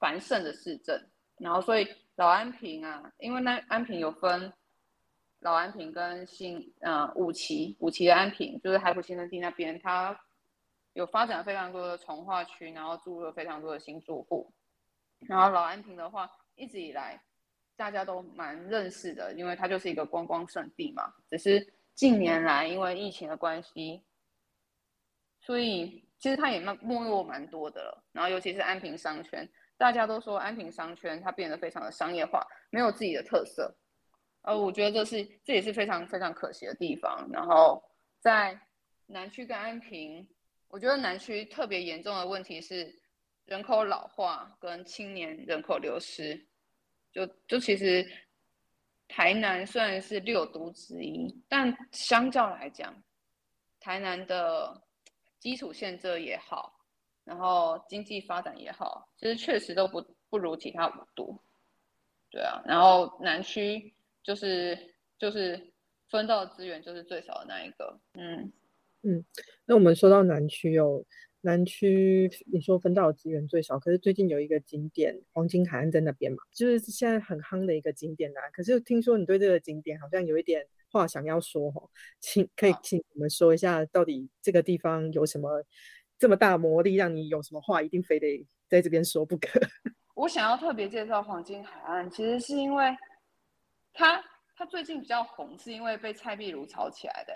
[0.00, 1.00] 繁盛的市镇，
[1.38, 1.88] 然后所以。
[2.16, 4.52] 老安平啊，因为那安平有分
[5.38, 10.14] 老安平跟新呃五旗，五旗的安平就是海普新生地那边，它
[10.92, 14.52] 有发展非常多的从化区，然后注入了非常多的新住户，
[15.20, 17.18] 然后老安平的话，一直以来
[17.74, 21.14] 大家都蛮认识的，因为它就是一个观光胜地嘛。
[21.30, 24.02] 只是近年来因为疫情的关系，
[25.38, 28.02] 所以其实它也没没落蛮多的了。
[28.10, 33.76] 然后尤其是安平商圈，大家都说安平商圈它变得非常的商业化，没有自己的特色。
[34.40, 37.28] 呃，我觉得这是这也是非常非常可惜的地方。
[37.30, 37.84] 然后
[38.18, 38.58] 在
[39.04, 40.26] 南区跟安平，
[40.68, 42.98] 我觉得南区特别严重的问题是
[43.44, 46.46] 人口老化跟青年人口流失。
[47.12, 48.10] 就就其实
[49.10, 52.94] 台南虽然是六都之一，但相较来讲，
[53.78, 54.82] 台南的
[55.38, 56.80] 基础建设也好，
[57.24, 61.38] 然后经济发展也好，其实确实都不不如其他五都。
[62.30, 63.92] 对啊，然后南区。
[64.22, 64.78] 就是
[65.18, 65.72] 就是
[66.10, 68.52] 分到资源就是最少的那一个，嗯
[69.00, 69.24] 嗯。
[69.64, 71.02] 那我们说到南区哦，
[71.42, 78.40] 南区你说分到的资源最少，可是最近有一个景点黄金海岸在那边嘛，就是现在很夯的一个景点啊。
[78.52, 81.88] 可是听说你对这个景点好像有一点话想要说哦，
[82.20, 85.64] 请可以请我们说一下，到底这个地方有什么
[86.18, 89.60] 这么大魔力，让你有什么话一定非得在这边说不可？
[90.14, 92.84] 我想要特别介绍黄金海岸，其实是因为。
[93.92, 94.22] 它
[94.54, 97.34] 它最近比较红，是因为被蔡壁如炒起来的。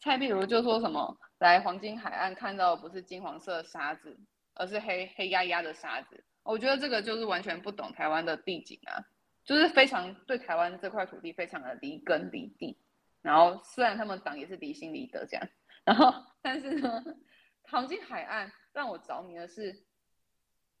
[0.00, 4.16] 蔡壁如就说什么来黄金海岸看到的不是金黄色沙子，
[4.54, 6.24] 而是黑黑压压的沙子。
[6.44, 9.04] 我觉得这个就是完全不懂台湾的地景啊，
[9.44, 12.78] 就是非常对台湾这块土地非常的离根离地。
[13.20, 15.48] 然后虽然他们党也是离心离德这样，
[15.84, 17.02] 然后但是呢，
[17.62, 19.76] 黄金海岸让我着迷的是，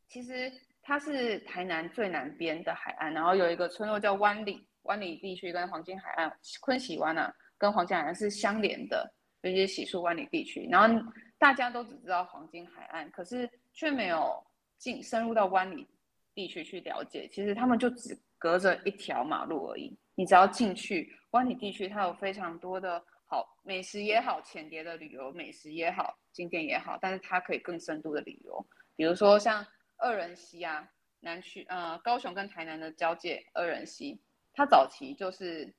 [0.06, 4.66] 其实它是台南最南边的海岸，然后有一个村落叫湾里。
[4.82, 9.08] 湾里地区跟黄金海岸、昆喜湾啊，跟黄金海岸是相连的，
[9.42, 10.66] 尤其是洗漱湾里地区。
[10.70, 14.42] 然后大家都只知道黄金海岸，可是却没有
[14.78, 15.86] 进深入到湾里
[16.34, 17.28] 地区去了解。
[17.28, 19.96] 其实他们就只隔着一条马路而已。
[20.14, 30.86] 你只要进去湾里地区，它有非常多的好美食也好，浅碟的旅游美食也好，景点也好，但是它可以更深度的旅游，比如说像二人溪啊，
[31.20, 34.20] 南区呃高雄跟台南的交界二人溪。
[34.54, 35.74] 它早期就是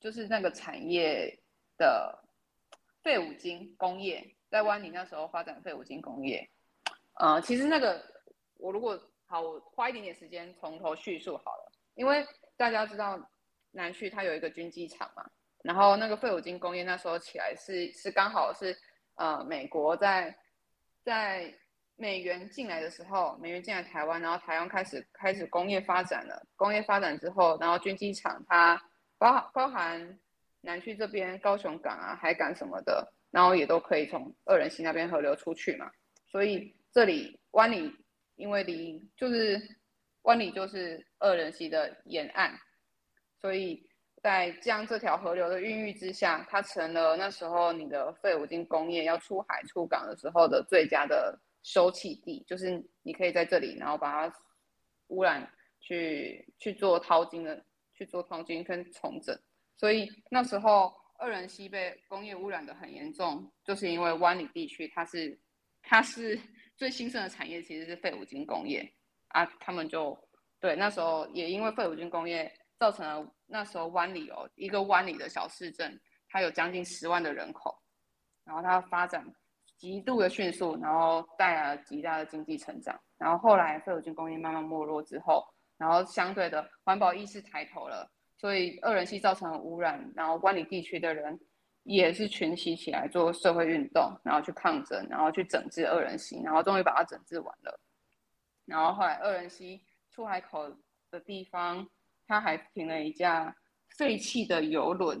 [0.00, 1.38] 就是那个产业
[1.76, 2.18] 的
[3.06, 6.50] 废五金工业，在湾里那时候发展废五金工业。
[7.20, 8.04] 呃，其实那个
[8.56, 13.16] 我如果好，我花一点点时间从头叙述好了，因为大家知道
[13.70, 15.24] 南区它有一个军机场嘛，
[15.62, 18.76] 然后那个废五金工业那时候起来是是刚好是
[19.14, 20.36] 呃美国在
[21.04, 21.54] 在。
[21.98, 26.46] 美元进来的时候，美元进来台湾，然后台湾开始开始工业发展了。
[26.54, 28.78] 工业发展之后，然后军机场它
[29.16, 30.20] 包包含
[30.66, 35.90] 南区这边高雄港啊、海港什么的，然后也都可以从二人溪那边河流出去嘛。
[36.26, 37.90] 所以这里湾里
[38.34, 39.58] 因为离就是
[40.22, 42.52] 湾里就是二人溪的沿岸，
[43.40, 43.88] 所以
[44.22, 51.38] 在将这条河流的孕育之下，它成了那时候你的废五金工业要出海出港的时候的最佳的。
[51.62, 54.38] 收气地就是你可以在这里，然后把它
[55.08, 55.50] 污染
[55.80, 57.60] 去去做淘金的，
[57.92, 59.36] 去做淘金跟重整。
[59.76, 65.38] 所以那时候二人溪被工业污染的很严重，就是因为湾里地区它是
[65.82, 66.38] 它是
[66.76, 68.86] 最兴盛的产业，其实是废五金工业
[69.28, 69.44] 啊。
[69.60, 70.18] 他们就
[70.60, 77.76] 对那时候也因为废五金工业造成了那时候湾里哦一个湾里的小市镇，它有将近十万的人口，
[78.44, 79.24] 然后它发展。
[79.78, 82.98] 极度的迅速，然后带来了极大的经济成长。
[83.18, 91.38] 然后后来废五金工业慢慢没落之后，然后相对的环保意识抬头了，所以二人溪造成污染，然后万里地区的人
[91.84, 97.80] 也是群起起来做社会运动，然后去抗争，然后去整治二人溪，然后终于把它整治完了。
[98.64, 100.68] 然后后来二人溪出海口
[101.10, 101.88] 的地方，
[102.26, 103.56] 它还停了一架
[103.96, 105.18] 废弃的游轮，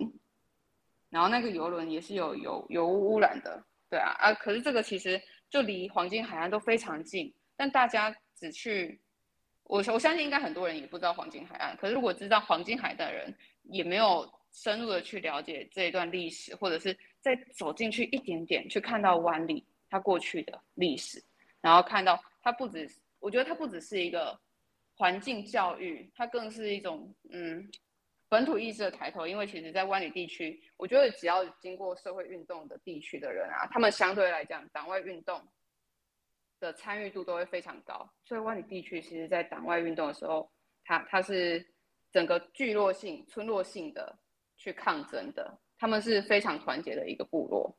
[1.08, 3.64] 然后那个游轮也是有油油污染的。
[3.88, 9.00] 对啊，啊，可是这个其实就离黄金海岸都非常近，但大家只去，
[9.68, 11.76] 我我相信应该很多人也不知道黄金海岸。
[11.76, 21.22] 可是如果知道黄金海的人，也没有深入的去了解这一段历史，或者是再走进去一点点，去看到湾里它过去的历史，
[21.60, 24.38] 然后看到它不止，我觉得它不只是一个
[24.96, 27.70] 环境教育，它更是一种嗯。
[28.28, 35.40] 本土意识的抬头，因为其实，在湾里地区，我觉得只要经过社会运动的地区的人啊，他们相对来讲，党外运动
[36.66, 38.08] 的参与度都会非常高。
[38.24, 40.50] 所以，湾里地区其实，在党外运动的时候，
[40.84, 41.64] 它它是
[42.10, 44.18] 整个聚落性、村落性的
[44.56, 47.76] 去抗争的，他们是非常团结的一个部落。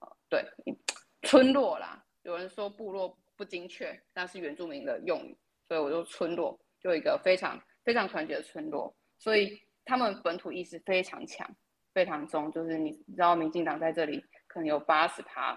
[0.00, 0.44] 呃，对，
[1.26, 5.36] 村落啦，有人说部落不精确，那是原住民的用语，
[5.66, 11.48] 所以我就村落就一个非常非常团结的村落，所以他们本土意识非常强，
[11.94, 15.56] 非常重，就是你知道民进党在这里可能有八十趴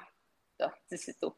[0.58, 1.36] 的支持度，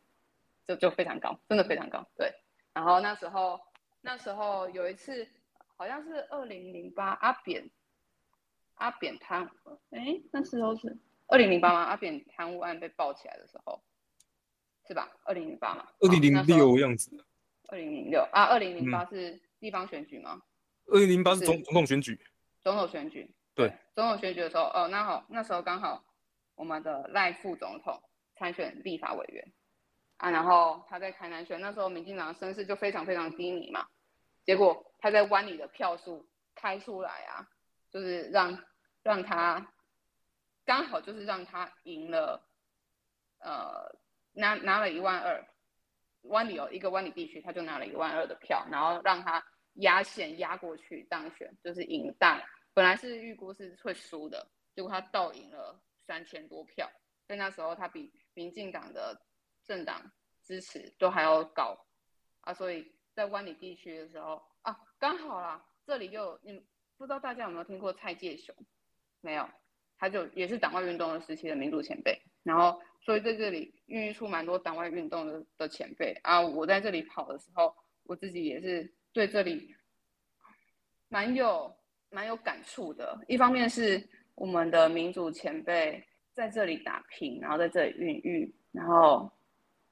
[0.65, 2.05] 就就非常高，真的非常高。
[2.17, 2.33] 对，
[2.73, 3.59] 然后那时候
[4.01, 5.27] 那时候有一次
[5.77, 7.69] 好像是二零零八阿扁
[8.75, 9.49] 阿扁贪，
[9.91, 10.97] 哎，那时候是
[11.27, 11.83] 二零零八吗？
[11.83, 13.81] 阿扁贪污案被爆起来的时候。
[14.85, 15.09] 是吧？
[15.23, 17.09] 二零零八嘛，二零零六样子。
[17.69, 20.41] 二零零六啊，二零零八是地方选举吗？
[20.87, 22.19] 二零零八是总总统选举。
[22.61, 23.33] 总统选举。
[23.55, 26.03] 对，总统选举的时候，哦，那好，那时候刚好
[26.55, 27.97] 我们的赖副总统
[28.35, 29.53] 参选立法委员
[30.23, 33.87] 啊，然后他在台南选，那时候民进党声势就非常非常低迷嘛，
[34.45, 37.47] 结果他在湾里的票数开出来啊，
[37.91, 38.63] 就是让
[39.01, 39.73] 让他
[40.63, 42.47] 刚好就是让他赢了，
[43.39, 44.01] 呃。
[44.35, 45.45] 拿拿了一万二，
[46.23, 52.43] 湾里有一个湾里地区，他就拿了一万二的票，然后让他压线压过去当选，就是赢大。
[52.73, 56.89] 本来是预估是会输的，结果他倒赢了三千多票，
[57.27, 59.15] 在那时候他比民进党的
[59.65, 60.11] 政党
[60.43, 61.77] 支持都还要高
[62.41, 66.53] 啊，所以在湾里地区的时候啊，刚好啦，这里就你
[66.97, 68.55] 不知道大家有没有听过蔡介雄？
[69.21, 69.49] 没有，
[69.97, 72.81] 他就也是党外运动的时期的民主前辈，然后。
[73.05, 76.39] 所以在这里孕育出蛮多党外运动的的前辈啊！
[76.39, 79.75] 我在这里跑的时候，我自己也是对这里
[81.09, 81.75] 蛮有
[82.09, 83.19] 蛮有感触的。
[83.27, 84.01] 一方面是
[84.35, 89.29] 我们的民主前辈在这里打拼，然后在这里孕育，然后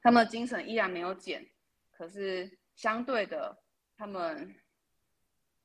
[0.01, 1.45] 他们的精神依然没有减。
[1.91, 3.55] 可是相对的，
[3.95, 4.55] 他们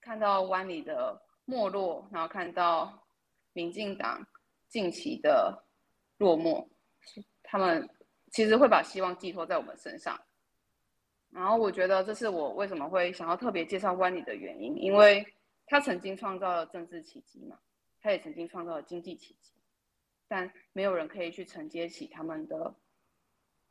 [0.00, 3.06] 看到湾里的没落，然后看到
[3.52, 4.26] 民进党
[4.68, 5.64] 近期的
[6.18, 6.68] 落寞。
[7.42, 7.88] 他们
[8.32, 10.20] 其实会把希望寄托在我们身上，
[11.30, 15.24] 然后我觉得这是我为什么会想要特别介绍湾里的原因，因为
[15.66, 17.58] 他曾经创造了政治奇迹嘛，
[18.02, 19.54] 他也曾经创造了经济奇迹，
[20.26, 22.74] 但没有人可以去承接起他们的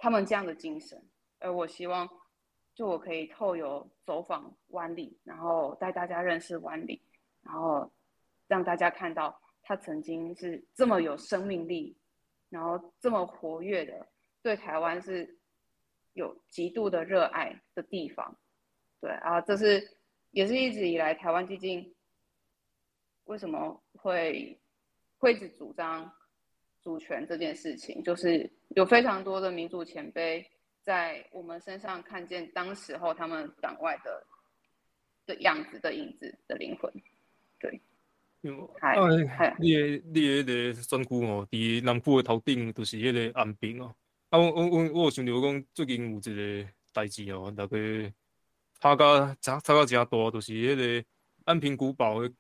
[0.06, 1.04] 他们这样的精神，
[1.40, 2.08] 而我希望
[2.76, 7.02] 就我可以透由走访湾里，然后带大家认识湾里，
[7.42, 7.92] 然后
[8.46, 11.98] 让大家看到他曾经是这么有生命力。
[12.50, 14.08] 然后这么活跃的，
[14.44, 15.40] 对台湾是
[16.14, 18.38] 有极度的热爱的地方，
[19.02, 19.98] 对啊，这是
[20.30, 21.96] 也是一直以来台湾基金
[23.24, 24.62] 为什么会
[25.18, 26.14] 会一直主张
[26.86, 30.48] 主权这件事情，就是有非常多的民主前辈
[30.84, 34.24] 在我们身上看见当时候他们党外的
[35.26, 36.94] 的样子的影子的灵魂，
[37.60, 37.82] 对。
[38.80, 39.10] 啊，
[39.58, 43.96] 你诶，你诶，迄个选区哦，伫南部诶头顶，就是迄个安平哦。
[44.30, 47.78] 啊，我我我我有想着讲，最近有一个代志哦，大概
[48.80, 51.08] 吵甲吵吵到真大，就是迄个
[51.46, 52.32] 安平古堡诶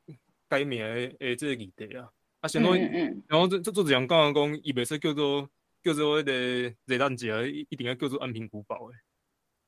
[0.47, 2.11] 改名诶诶，这个议题啊。
[2.45, 5.49] 啊，相当于，然后这这做一样讲讲，伊袂使叫做
[5.81, 8.95] 叫做迄个热蛋节，一一定要叫做安平古堡诶。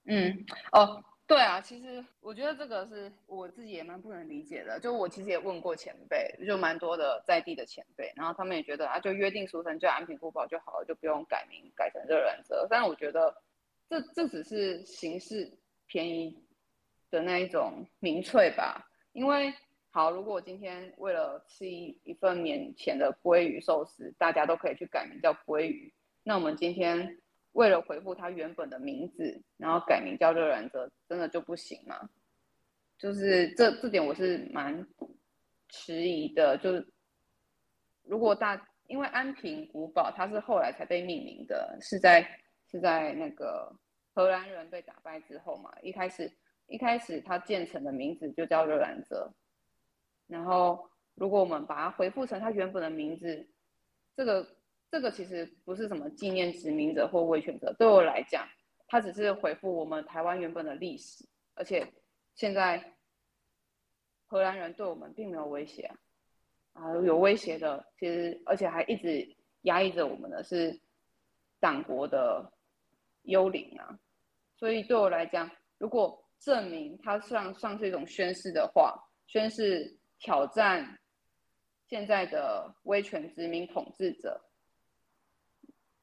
[0.06, 1.04] 嗯，哦。
[1.28, 4.80] 对啊，其实我觉得这个是我自己也蛮不能理解的。
[4.80, 12.66] 就我其实也问过前辈，就蛮多的在地的前辈，然后他们也觉得啊，就约定俗成叫安平古堡就好了，就不用改名改成热兰泽。
[12.70, 13.36] 但是我觉得
[13.90, 15.52] 这这只是形式
[15.86, 16.34] 便宜
[17.10, 18.88] 的那一种民粹吧。
[19.12, 19.54] 因为
[19.98, 27.18] 好，如果我今天为了吃一一份免钱的鲑鱼寿司，大家都可以去改名叫鲑鱼，那我们今天。
[27.54, 32.08] 为了回复他原本的名字，然后改名叫热兰泽，真的就不行吗？
[33.00, 34.88] 就是这这点我是蛮
[35.68, 36.56] 迟疑的。
[36.60, 36.88] 就是
[38.04, 42.22] 如果大，因为安平古堡它是后来才被命名的，是在
[42.70, 43.76] 是在那个
[44.14, 45.74] 荷兰人被打败之后嘛。
[45.82, 46.32] 一开始
[46.68, 49.34] 一开始它建成的名字就叫热兰泽，
[50.28, 53.48] 然后如果我们把它回复成它原本的名字，
[54.16, 54.56] 这个。
[54.90, 58.48] 这个其实不是什么纪念殖民者或维权者，对我来讲，
[58.88, 61.26] 它只是回复我们台湾原本的历史。
[61.56, 61.86] 而且
[62.36, 62.82] 现在
[64.28, 65.82] 荷兰人对我们并没有威胁
[66.72, 69.28] 啊，啊，有威胁的其实而且还一直
[69.64, 70.80] 压抑着我们的是
[71.60, 72.50] 党国的
[73.24, 74.00] 幽灵啊。
[74.56, 78.98] 所以对我来讲，如果证明它像像是一种宣誓的话，
[79.28, 81.00] 宣誓挑战
[81.88, 84.42] 现在的威权殖民统治者。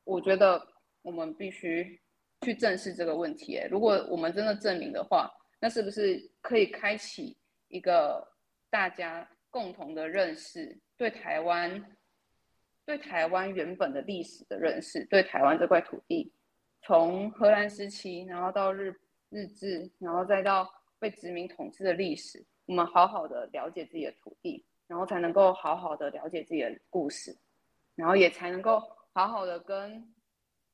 [0.05, 0.67] 我觉得
[1.03, 2.01] 我们必须
[2.43, 3.59] 去正视这个问题。
[3.71, 7.37] 如果我们真的证明的话，那是不是可以开启
[7.69, 8.27] 一个
[8.69, 11.97] 大家共同的认识，对台湾、
[12.85, 16.31] 对台湾原本的历史的认识，对台湾这块土地，
[16.83, 18.95] 从荷兰时期，然后到日
[19.31, 27.37] 日治，然后再到被殖民统治的历史，我们好好的了解自己的土地，然后才能够好好的了解自己的故事，
[27.95, 30.15] 然后也才能够好好的跟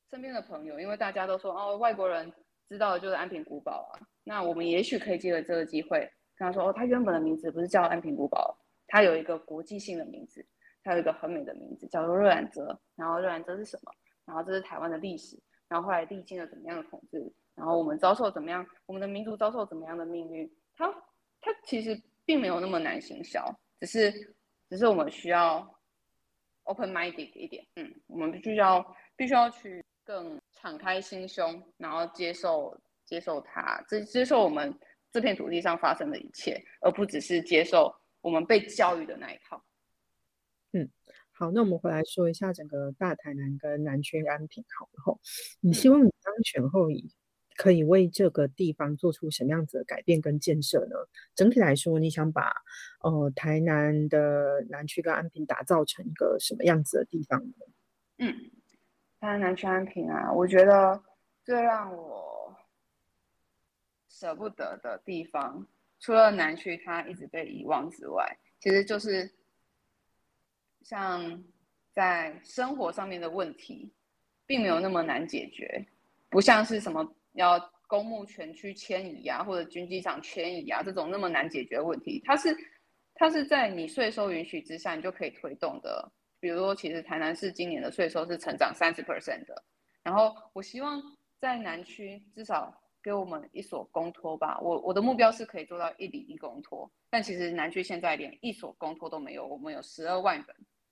[0.08, 2.32] 身边的朋友，因为大家都说哦，外国人
[2.68, 6.00] 知道的就是安平古堡啊，那我们也许可以借着这个机会
[6.36, 10.46] 跟他说哦，他原本的名字不是叫安平古堡，它有一个国际性的名字，
[10.82, 13.92] 它有一个很美的名字叫做热兰泽，然后热兰泽是什么？
[14.24, 15.36] 然后这是台湾的历史，
[15.68, 17.32] 然后后来历经了怎么样的统治？
[17.56, 18.64] 然后我们遭受怎么样？
[18.86, 20.50] 我们的民族遭受怎么样的命运？
[20.76, 20.92] 它
[21.40, 24.34] 它其实并没有那么难行销，只是
[24.68, 25.66] 只是我们需要
[26.64, 34.78] open minded 一点，嗯，我们必须要必须要去更敞开心胸，然后接受接受它，接接受我们
[35.10, 39.64] 这片土地上发生的一切，而不只是接受我们被教育的那一套。
[40.72, 40.88] 嗯，
[41.32, 45.20] 好，那我们回来说一下整个大台南跟南区安平，好了后，
[45.60, 47.10] 你希望你当选后以。
[47.60, 50.96] 可以为这个地方做出什么样子的改变跟建设呢？
[51.34, 52.50] 整体来说，你想把
[53.02, 57.54] 呃台南的南区跟安平打造成一个什么样子的地方呢？
[58.16, 58.50] 嗯，
[59.20, 61.02] 台南南区安平啊，我觉得
[61.44, 62.56] 最让我
[64.08, 69.30] 舍不得的地方，除了南区它一直被遗忘之外，其实就是
[70.80, 71.44] 像
[71.92, 73.92] 在生活上面的问题，
[74.46, 75.86] 并没有那么难解决，
[76.30, 77.14] 不像是什么。
[77.32, 82.56] 要公墓全区迁移啊，或者军机场迁移啊，这种那么难解决的问题，它是
[83.14, 86.10] 它是在你税收允许之下，你就可以推动的。
[86.38, 89.62] 比如说，其实台南市今年的税收是成长三十 percent 的，
[90.02, 91.02] 然后我希望
[91.38, 94.58] 在南区至少给我们一所公托吧。
[94.60, 99.46] 我我的目标是可以做到一里一公托，但其实南区现在连一所公托都没有。
[99.46, 100.46] 我们有十二万人，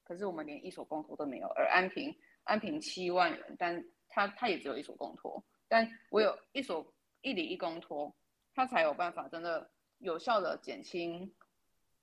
[0.04, 1.46] 可是我们连一所公托都没有。
[1.56, 2.14] 而安平
[2.44, 5.42] 安平七万人，但他他也只有一所公托。
[5.68, 8.14] 但我有一所一里一公托，
[8.54, 11.30] 他才有办法真的有效的减轻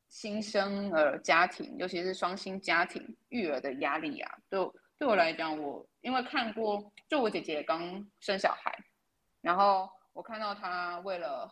[0.07, 4.37] 新生儿家庭，尤其是双薪家庭育儿的压力啊。
[4.49, 4.59] 对
[4.97, 8.71] 对我来讲，我因为看过，就我姐姐刚生小孩，
[9.41, 11.51] 然后我看到她为了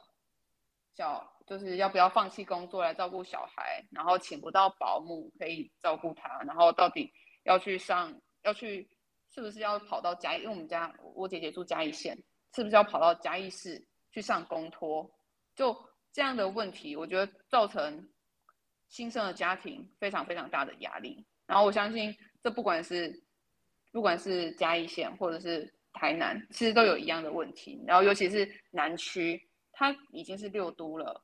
[0.95, 7.11] 小，就是要不要放弃工作来照顾小孩，然后请不到保姆可以照顾他，然后到底
[7.43, 8.88] 要去上要去。
[9.34, 10.44] 是不是要跑到嘉义？
[10.44, 12.16] 因为我们家我姐姐住嘉义县，
[12.54, 15.10] 是不是要跑到嘉义市去上公托？
[15.56, 15.76] 就
[16.12, 18.08] 这样的问题，我觉得造成
[18.90, 21.26] 新生的家庭非常非常大的压力。
[21.48, 23.24] 然后我相信，这不管是
[23.92, 27.84] 不管是嘉义县或者是台南，其实都有一样的问题。
[27.88, 31.24] 然后尤其是南区，它已经是六都了，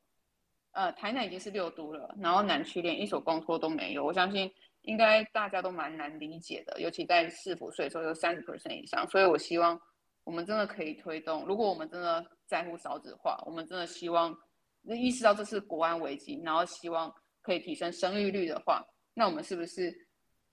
[0.71, 4.03] 呃，台南已经是六都了，然后南区连一所公托都没有。
[4.03, 4.51] 我相信。
[4.83, 9.79] 应该大家都蛮难理解的，尤其在市府税收有三十 percent 以上，所以我希望
[10.23, 11.45] 我们真的可以推动。
[11.45, 14.35] 如果我们真的在乎少子化，我们真的希望
[14.83, 19.93] 意识到这是国安危机，然后希望可以提升生育率的话，那我们是不是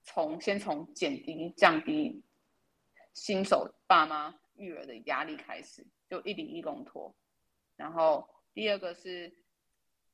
[0.02, 2.22] 从先从减低降低
[3.14, 7.14] 新手爸妈育儿的压力开始，就一比一公托。
[7.76, 9.32] 然后第二个是。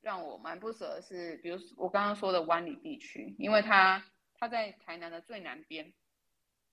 [0.03, 4.03] 让我蛮不舍的是，比如我刚刚说的湾里地区，因为它
[4.35, 5.93] 它在台南的最南边，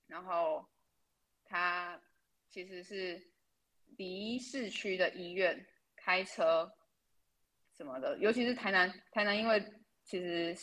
[0.05, 0.67] 然后
[1.45, 1.97] 它
[2.49, 3.25] 其实是
[3.97, 5.65] 离市区的医院
[5.95, 6.69] 开车
[7.77, 9.63] 什么的，尤其是台南台南，因为
[10.03, 10.53] 其实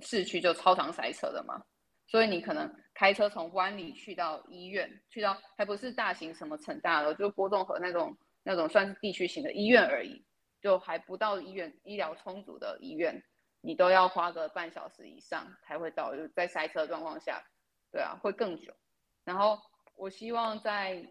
[0.00, 1.62] 市区就超常塞车的嘛，
[2.06, 10.24] 所以你可能开车从湾里去到医院，去到还不是大型什么城大的，就波动和那种那种算是地区型的医院而已。
[10.60, 13.22] 就还不到医院，医疗充足的医院，
[13.60, 17.42] 你都要花个半小时以上才会到，就在塞车状况下，
[17.90, 18.72] 对啊，会更久。
[19.24, 19.58] 然后
[19.94, 21.04] 我希望在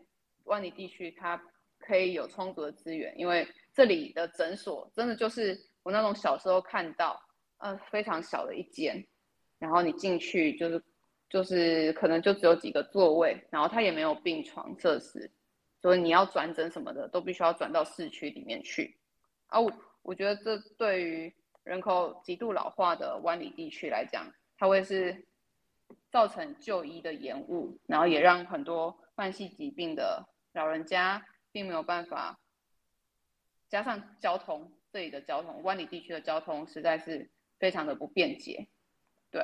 [0.45, 1.41] 万里地区，它
[1.79, 7.19] 可以有充足的资源，因为这里的诊所真的就是我那种小时候看到，
[7.57, 9.03] 呃，非常小的一间，
[9.57, 10.83] 然后你进去就是
[11.29, 15.31] 就是可能就只有几个座位，然后它也没有病床设施，
[15.81, 18.98] 所以你要转诊什么的都必须要转到市区里面去。
[19.49, 19.71] 啊，我
[20.03, 21.33] 我觉得这对于
[21.63, 25.25] 人口极度老化的湾里地区来讲，它会是
[26.11, 30.23] 造成就医的延误，然后也让很多慢性疾病的
[30.53, 32.39] 老人家并没有办法。
[33.67, 38.67] 加上交通，这里的交通，湾里地区的交通实在是非常的不便捷。
[39.31, 39.43] 对，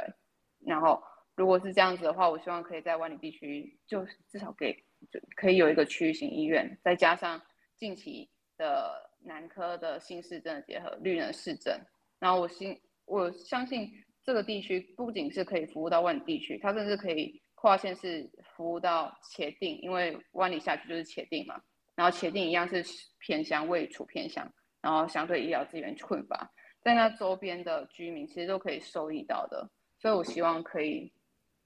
[0.60, 1.04] 然后
[1.36, 4.74] 如果是这样子的话，我希望可以在湾里地区，就至少给
[5.12, 7.42] 就可以有一个区域型医院，再加上
[7.76, 9.12] 近期的。
[9.26, 11.80] 南科的新市镇结合绿能市镇，
[12.20, 13.92] 然后我信我相信
[14.24, 21.62] 这个地区不仅是可以服务到万里地区，它甚至可以跨县市服务到茄定，因为万里下去就是茄定嘛。
[21.96, 22.84] 然后茄定一样是
[23.20, 24.52] 偏乡，位处偏乡，
[24.82, 26.52] 然后相对医疗资源困乏，
[26.82, 29.70] 在那周边的居民其实都可以受益到的。
[29.98, 31.12] 所以我希望可以，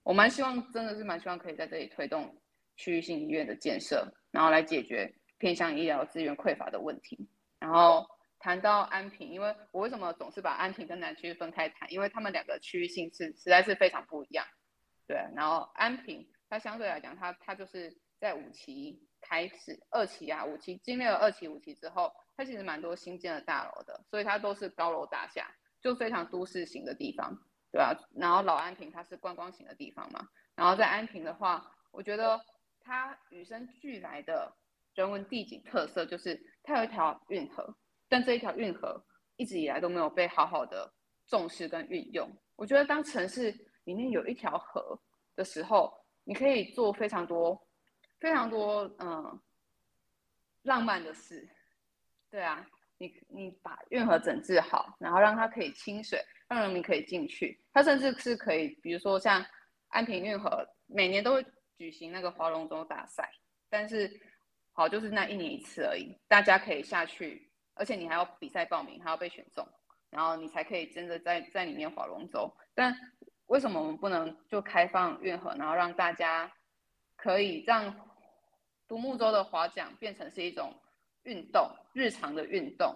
[0.04, 2.34] 我蛮希望，真的是蛮希望可以在这里推动
[2.76, 7.28] 区域性医院的建设，然后来解决偏向医疗资源匮乏的问题。
[7.60, 8.06] 然后
[8.40, 11.92] 谈到安平，因为我为什么总是把安平跟南区分开谈？
[11.92, 14.46] 因为他们两个区域性是实在是非常不一样。
[15.08, 25.52] 对，然后安平它相对来讲，它它就是在五期开始，二期啊五期经历了二期五期之后，它其实蛮多新建的大楼的，所以它都是高楼大厦，
[25.82, 27.38] 就非常都市型的地方。
[27.72, 27.96] 对吧？
[28.16, 32.44] 然后老安平它是观光型的地方嘛，然后在安平的话，我觉得
[32.82, 34.52] 它与生俱来的
[35.00, 37.74] 人文地景特色就是它有一条运河，
[38.10, 39.02] 但这一条运河
[39.38, 40.94] 一直以来都没有被好好的
[41.26, 42.30] 重视跟运用。
[42.58, 43.50] 我觉得当城市
[43.86, 45.00] 里面有一条河
[45.38, 45.94] 的时候，
[46.26, 47.66] 你可以做非常多、
[48.20, 49.40] 非常多嗯
[50.64, 51.48] 浪漫的事。
[52.30, 56.22] 对啊，你你把运河整治好，然后让它可以清水。
[56.50, 59.46] 让人民可以进去，它甚至是可以，比如说像
[59.90, 61.46] 安平运河，每年都会
[61.78, 63.32] 举行那个划龙舟大赛，
[63.70, 64.20] 但是
[64.80, 69.68] 好就是那一年一次而已，大家可以下去，而且你还要比赛报名，还要被选中，
[70.10, 72.50] 然后你才可以真的在在里面划龙舟。
[72.74, 72.96] 但
[73.48, 76.50] 为什么我们不能就开放运河，然后让大家
[77.18, 77.94] 可以让
[78.88, 80.74] 独木舟的划桨变成是一种
[81.24, 82.96] 运动，日常的运动？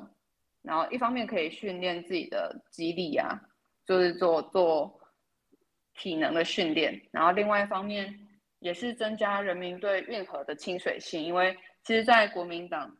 [0.61, 3.37] 然后一方面可以训练自己的肌力啊，
[3.85, 4.97] 就是做做
[5.95, 7.09] 体能的训练。
[7.11, 8.17] 然后另外一方面
[8.59, 11.53] 也是增加人民对运河的亲水性，因为
[11.83, 12.97] 其实，在国民党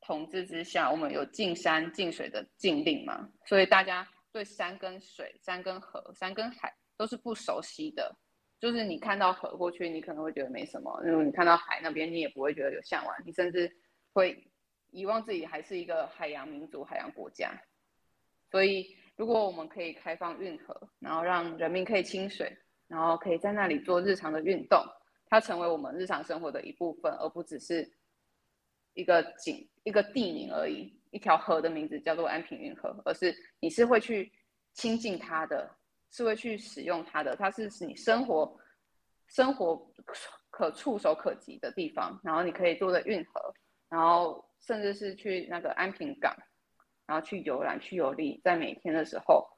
[0.00, 8.14] 统治之下，我们有禁山禁水的禁令嘛，所以大家对山跟水、山跟河、山跟海都是不熟悉的。
[8.60, 13.70] 就是你看到河过去，你可能会觉得没什么；如果你看到海那边，你也不会觉得有向往，你甚至
[14.12, 14.44] 会。
[14.90, 17.52] 遗忘自己还是一个海洋民族、海洋国家，
[18.50, 22.56] 所以如果我们可以开放运河，然后让人民可以清水，
[22.86, 24.82] 然后可以在那里做日常的运动，
[25.26, 27.86] 它成为我们日常生活的一部分，而不只是
[28.98, 30.92] 一个景、一个地名而已。
[31.10, 34.30] 一条河的名字叫做安平运河，而是你是会去
[34.74, 35.74] 亲近它的，
[36.10, 38.54] 是会去使用它的，它是你生活
[39.26, 39.90] 生活
[40.50, 43.54] 可触手可及的地方，然后你可以坐着运河，
[43.88, 44.44] 然后。
[44.60, 46.36] 甚至是去那个安平港，
[47.06, 49.48] 然后去游览、去游历，在每天的时候，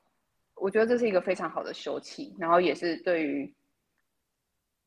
[0.54, 3.52] 我觉得这是一个非常好的休憩，然后也是对于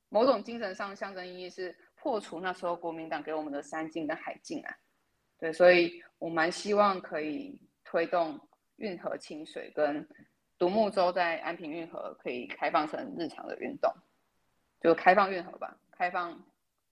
[0.09, 4.77] 某种精神上象征意义，是破除那时候国民党给我们的三禁跟海禁啊。
[5.39, 8.37] 对，所以我蛮希望可以推动
[8.75, 10.05] 运河清水跟
[10.57, 13.89] 独木舟在安平运河可以开放成日常的运动，
[14.81, 16.43] 就开放运河吧，开放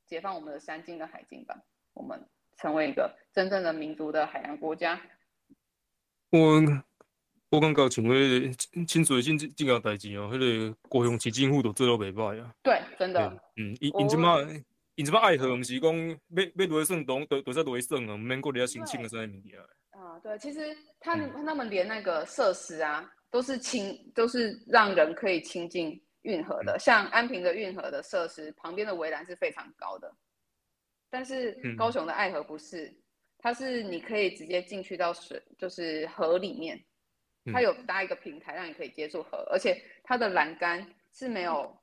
[0.06, 1.62] 解放我们的山禁跟海禁吧，
[1.94, 2.26] 我们。
[2.58, 5.02] 成为一个真正的民族的海洋国家。
[6.30, 6.62] 我
[7.50, 12.54] 我感觉像迄个清水进进个代志哦，迄个高雄市政府都做到袂歹啊。
[12.62, 13.28] 对，真的。
[13.58, 14.38] 嗯，因因即马
[15.02, 19.60] 因即马爱河，毋是讲要要落去算东，都都在落去算啊，毋免过来申请个啥物件。
[19.90, 26.78] 啊，对，其实他他们连那个设施啊，都是亲，都是让人可以亲近运河的。
[26.78, 30.16] 像安平的运河的设施，旁边的围栏是非常高的。
[31.10, 32.94] 但是高雄的爱河不是，
[33.40, 36.80] 它是你可以直接进去到水，就是河里面，
[37.52, 41.76] 它有搭一个平台让你可以接触河，而且它的栏杆是没有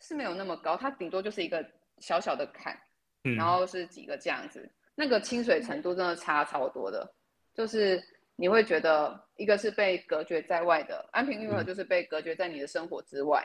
[0.00, 1.64] 是没有那么高，它顶多就是一个
[2.02, 2.78] 小小的坎，
[3.22, 7.10] 然后是几个这样子，那个清水程度真的差超多的，
[7.54, 7.98] 就是
[8.36, 13.42] 你会觉得一个是被隔绝在外的安平运河就是被隔绝在你的生活之外，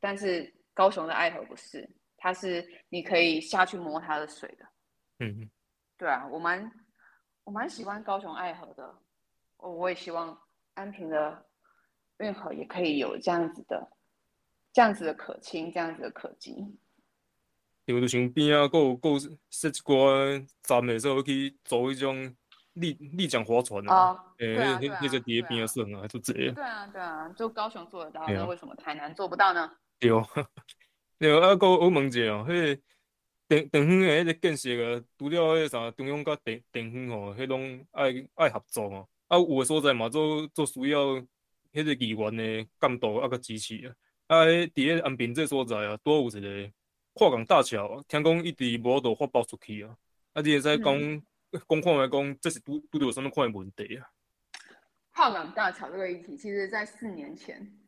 [0.00, 1.88] 但是高雄的爱河不是。
[2.22, 4.66] 它是你可以下去摸它的水的，
[5.20, 5.48] 嗯，
[5.96, 6.70] 对啊，我蛮
[7.44, 8.94] 我蛮喜欢高雄爱河的，
[9.56, 10.38] 我我也希望
[10.74, 11.42] 安平的
[12.18, 13.90] 运河也可以有这样子的，
[14.70, 16.78] 这样子的可亲，这样子的可及。
[17.90, 22.32] 因为就像边啊，够够设一寡站的时候去做迄种
[22.74, 26.52] 立立桨划船啊，诶，那那个叠边啊算啊，就这个。
[26.52, 29.68] 对啊，对啊，就高雄做得到，那为什么台南做不到呢？
[29.98, 30.10] 对。
[31.18, 32.82] 对啊，个我问者哦，迄个
[33.48, 39.08] 电电风的迄个建设啊，除了迄个啥中央甲电电风吼，迄拢爱爱合作哦。
[39.26, 41.16] 啊，有诶所在嘛，做做需要
[41.72, 43.92] 迄个议员的监督啊，甲支持啊。
[44.28, 46.72] 啊，伫咧安平这所在啊，多有一个
[47.14, 49.96] 跨港大桥，听讲一直无度发包出去啊。
[50.32, 51.22] 啊，你会使讲
[51.68, 54.10] 讲看来讲，这是拄拄着有啥物款的问题啊？
[55.12, 57.78] 跨港大桥这个议题，其实在四年前，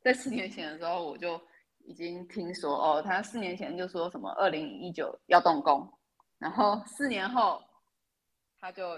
[0.00, 1.40] 在四年前的时候，我就。
[1.84, 5.90] 已经听说哦，他四年前就说什么二零一九要动工，
[6.36, 7.62] 然后四年后
[8.60, 8.90] 他就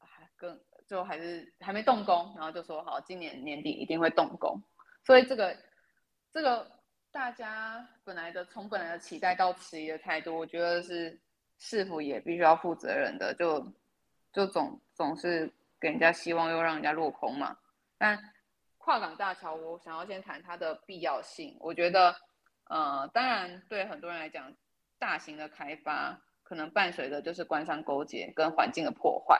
[0.00, 4.60] 还跟就还是还没动工，然后就说好，今年年底一定会动工。
[5.06, 5.56] 所以这个
[6.32, 6.68] 这个
[7.12, 11.20] 大家本来的从本来的期待到迟疑的态度，我觉得是
[11.58, 13.62] 市府也必须要负责任的，就
[14.32, 17.54] 就总总是给人家希望，又让人家落空嘛。
[17.98, 18.18] 但
[18.78, 21.54] 跨港大桥，我想要先谈它的必要性。
[21.60, 22.16] 我觉得，
[22.70, 24.50] 呃，当然对很多人来讲，
[24.98, 29.38] 大型的开发可能伴随的就是官商勾结跟环境的破坏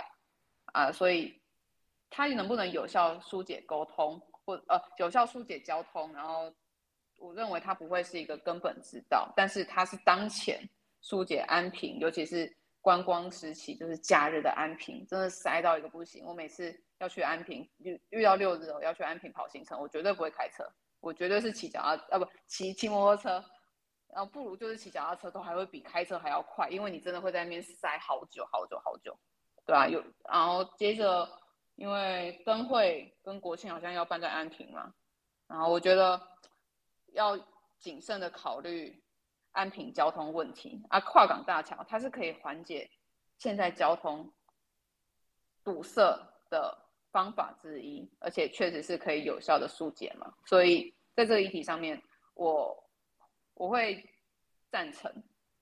[0.75, 1.41] 啊，所以
[2.11, 4.20] 它能不能有效疏解沟通？
[4.45, 6.53] 或呃有效疏解交通，然后
[7.23, 10.61] 我认为它不会是一个根本之道，但是它是当前
[11.01, 16.25] 疏解安平，尤其是观光时期，就是假日的安平，真的塞到一个不行。
[16.27, 20.68] 我每次要去安平遇遇到六日哦，要去安平跑行程，我绝对不会开车，
[21.01, 23.45] 我绝对是骑脚踏啊不骑骑摩托车，
[24.09, 29.16] 然后不如就是骑脚踏车，都还会比开车还要快，因为你真的会在那边塞好久好久好久，
[29.64, 29.87] 对吧？
[29.89, 31.29] 有然后接着。
[31.77, 34.93] 因为灯会跟国庆好像要办在安平嘛，
[35.49, 36.20] 然后我觉得
[37.13, 37.39] 要
[37.79, 39.03] 谨慎的考虑
[39.53, 41.01] 安平交通问题啊。
[41.01, 42.91] 跨港大桥它是可以缓解
[43.39, 44.33] 现在交通
[45.65, 46.03] 堵塞
[46.51, 46.77] 的
[47.11, 50.33] 方法之一，而且确实是可以有效的疏解嘛。
[50.47, 52.03] 所以在这个议题上面，
[52.35, 52.77] 我
[53.55, 54.05] 我会
[54.71, 55.13] 赞成，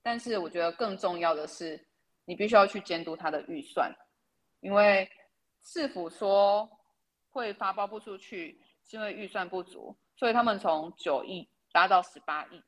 [0.01, 1.87] 但是我觉得更重要的是，
[2.25, 3.93] 你必须要去监督它的预算，
[4.59, 5.09] 因为。
[5.63, 6.67] 市府说
[7.29, 12.61] 会发包不出去，是因为预算不足，所以他们从九亿拉到十八亿。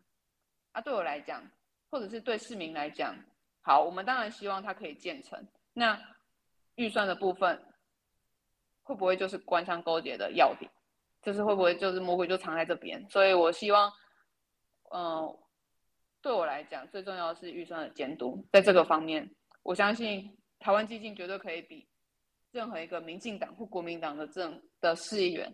[0.72, 1.48] 啊，对我来讲，
[1.92, 3.16] 或者是对市民来讲，
[3.62, 5.48] 好，我们当然希望它可以建成。
[5.72, 6.02] 那
[6.74, 7.64] 预算的部分
[8.82, 10.72] 会不会就是官商勾结的要点？
[11.22, 13.08] 就是会不会就是魔鬼就藏在这边？
[13.08, 13.94] 所以我希望，
[14.90, 15.38] 嗯，
[16.24, 18.44] 对我来讲，最重要的是预算的监督。
[18.52, 19.30] 在这个方面，
[19.62, 21.88] 我相信台湾基金绝对可以比。
[22.52, 25.52] 任何一个民进党或国民党的政的市议员，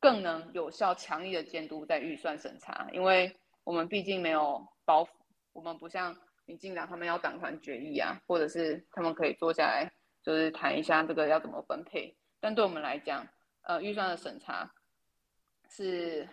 [0.00, 5.08] 更能有效、强力的监督在预算审查，因为我们毕竟没有包袱，
[5.52, 9.88] 我们不像民进党他们要党团决议啊，或者是他们可以坐下来
[10.22, 12.16] 就是谈一下这个要怎么分配。
[12.40, 13.26] 但对我们来讲，
[13.62, 14.72] 呃，预算的审查
[15.68, 16.26] 是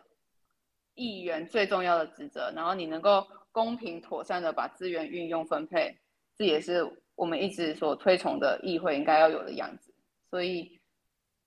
[0.96, 6.00] 议员最重要的职责，然后你能够公平妥善的把资源运用分配，
[6.38, 6.82] 这也是
[7.16, 9.94] 我们一直所推崇的议会应该要有的样子。
[10.30, 10.80] 所以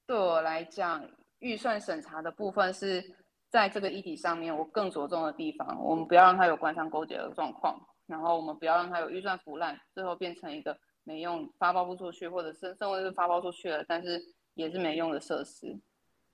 [0.07, 1.11] 对我来讲，
[1.41, 3.05] 预算审查的部分是
[3.51, 5.83] 在这个议题上面我更着重的地方。
[5.83, 14.23] 我们不要让它有官商勾结的状况，然后我们不要让它有预算腐烂，最后变成一个没用、发包不出去，或者是甚至是发包出去了，但是
[14.55, 15.79] 也是没用的设施。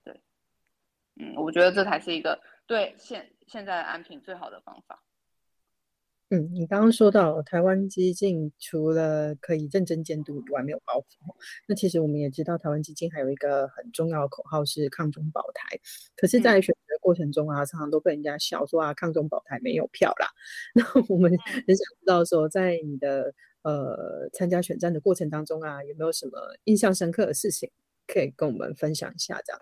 [0.03, 0.21] 对，
[1.15, 5.01] 嗯，我觉得这才是一个对现现在的安平最好的方法。
[6.29, 11.05] 嗯，你刚刚说到台湾基金除了可以认真监督以外，没有包袱。
[11.67, 15.79] 那其实我们也知道，台湾基金还有一个很重要的口号是“抗中保台”。
[16.17, 20.27] 可是，在选择过程中啊，常常都被人家笑说啊，“抗中保台”没有票啦。
[20.75, 27.71] 那我们很想知道说，在你的呃参加选战的过程当中啊，有没有什么印象深刻的事情
[28.05, 29.41] 可以跟我们分享一下？
[29.45, 29.61] 这样，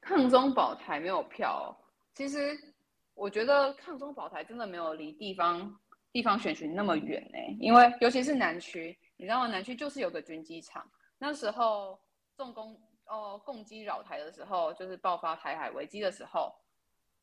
[0.00, 1.78] 抗中保台没有票，
[2.14, 2.58] 其实
[3.12, 5.78] 我觉得抗中保台真的没有离地方。
[6.10, 7.38] 地方选群那么远呢？
[7.60, 9.46] 因为尤其是南区，你知道吗？
[9.48, 10.90] 南区就是有个军机场。
[11.18, 12.00] 那时候
[12.36, 16.54] 重攻哦，攻击扰台的时候，就是爆发台海危机的时候，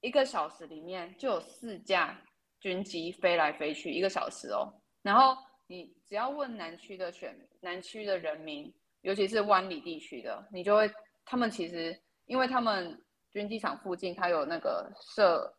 [0.01, 2.21] 一个小时里面就有四架
[2.59, 4.71] 军机飞来飞去，一个小时哦。
[5.01, 5.35] 然后
[5.67, 8.71] 你只要问南区的选南区的人民，
[9.01, 10.89] 尤其是湾里地区的，你就会
[11.25, 15.51] 他们其实，因为他们军机场附近它有那个设。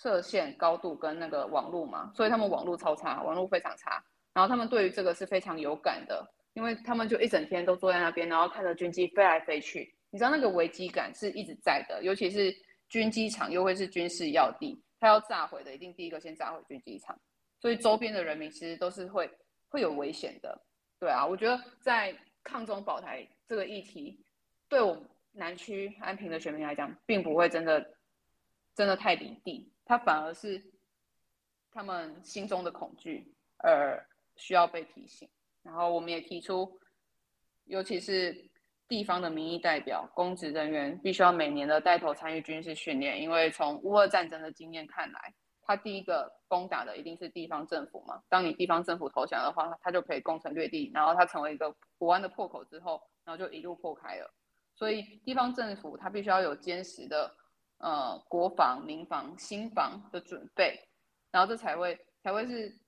[0.00, 4.02] 射线高度跟那个网络嘛，所以他们网络超差，网络非常差。
[4.32, 9.94] 然后他们对于这个是非常有感的，因为他们就一整天都坐在那边，然后看着军机飞来飞去。
[10.10, 12.50] 你知道那个危机感是一直在的，尤其是
[12.88, 17.20] 军机场又会是军事要地，他要炸毁的一定第一个先炸毁军机场，
[17.60, 19.30] 所以周边的人民其实都是会
[19.68, 20.58] 会有危险的。
[20.98, 24.18] 对啊，我觉得在抗中保台这个议题，
[24.68, 27.94] 对我们南区安平的选民来讲，并不会真的
[28.74, 29.69] 真的太离地。
[29.90, 30.62] 他反而是
[31.72, 34.00] 他们心中的恐惧，而
[34.36, 35.28] 需要被提醒。
[35.64, 36.78] 然后我们也提出，
[37.64, 38.32] 尤其是
[38.86, 43.20] 地方的民意代表、公职人员，必须要每年的带头参与军事训练。
[43.20, 48.22] 因为从乌俄战争的经验看来，他第一个攻打的一定是地方政府嘛。
[48.28, 50.88] 当你地方政府投降的话，他就可以攻城略地。
[50.94, 54.32] 然后他成为一个国安的破口之后，然后就一路破开了。
[54.72, 57.34] 所以地方政府他必须要有坚实的。
[57.80, 60.78] 呃，国防、民防、新防的准备，
[61.30, 62.78] 然后这才会才会是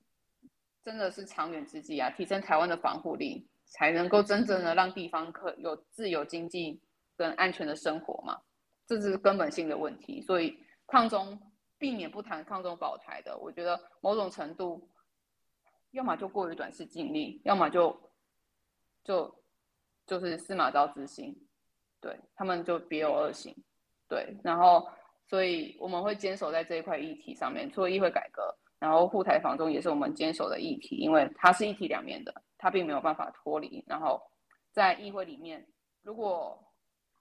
[0.84, 2.10] 真的是长远之计啊！
[2.10, 6.78] 提升台湾的防护力，才能够真正的让地方可有自由经济
[7.16, 8.38] 跟安全的生活嘛，
[8.86, 10.20] 这是根本性的问题。
[10.20, 11.40] 所以抗中
[11.78, 14.90] 避免不谈抗中保台的，我觉得某种程度，
[15.92, 17.98] 要么就过于短视近利，要么就
[19.02, 19.42] 就
[20.06, 21.34] 就是司马昭之心，
[21.98, 23.56] 对他们就别有二心，
[24.12, 24.86] 对，然后
[25.26, 28.54] 所以我们会坚守在这一块议题上面，做议会改革。
[28.78, 33.82] 然后护台防中也是我们坚守的议题，因为它是一体两面的，它并没有办法脱离。
[33.88, 34.20] 然后
[34.70, 35.66] 在议会里面，
[36.02, 36.62] 如果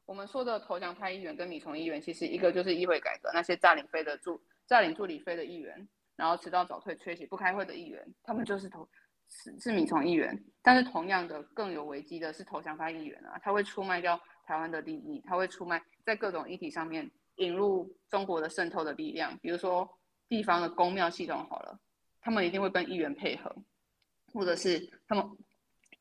[0.05, 5.87] 我们说的投降派议员跟米虫议员，其实一个就是议会改革那些占领飞的助占领助理飞的议员，
[6.17, 8.85] 然后迟到早退、缺席不开会的议员，他们就是投
[9.29, 10.37] 是是米虫议员。
[10.61, 14.19] 但是同样的更有危机的是投降派议员啊，他会出卖掉
[14.51, 19.87] 台湾的利益，他会出卖在各种议题上面引入中国的渗透的力量，比如说。
[20.31, 21.77] 地方的公庙系统好了，
[22.21, 23.53] 他们一定会跟议员配合，
[24.33, 25.21] 或者是他们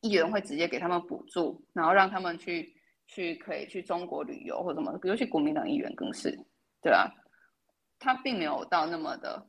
[0.02, 2.72] 议员会直接给他们补助，然后让他们去
[3.08, 6.30] 去可以去中国旅游或什么，比如去国民党议员更是，
[6.80, 7.10] 对啊？
[7.98, 9.44] 他并没有到那么的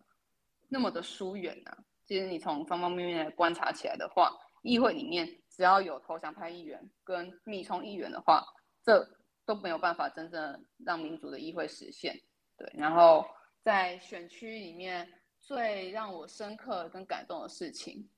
[0.67, 1.77] 那么的疏远啊。
[2.07, 8.43] 其实你从方方面面观察起来的话，议会里面只要有投降派议员跟密冲议员的话，
[8.83, 9.07] 这
[9.45, 12.19] 都没有办法真正让民主的议会实现。
[12.57, 13.25] 对，然后。
[13.63, 15.07] 在选区里面
[15.39, 18.09] 最让我深刻跟感动的事情，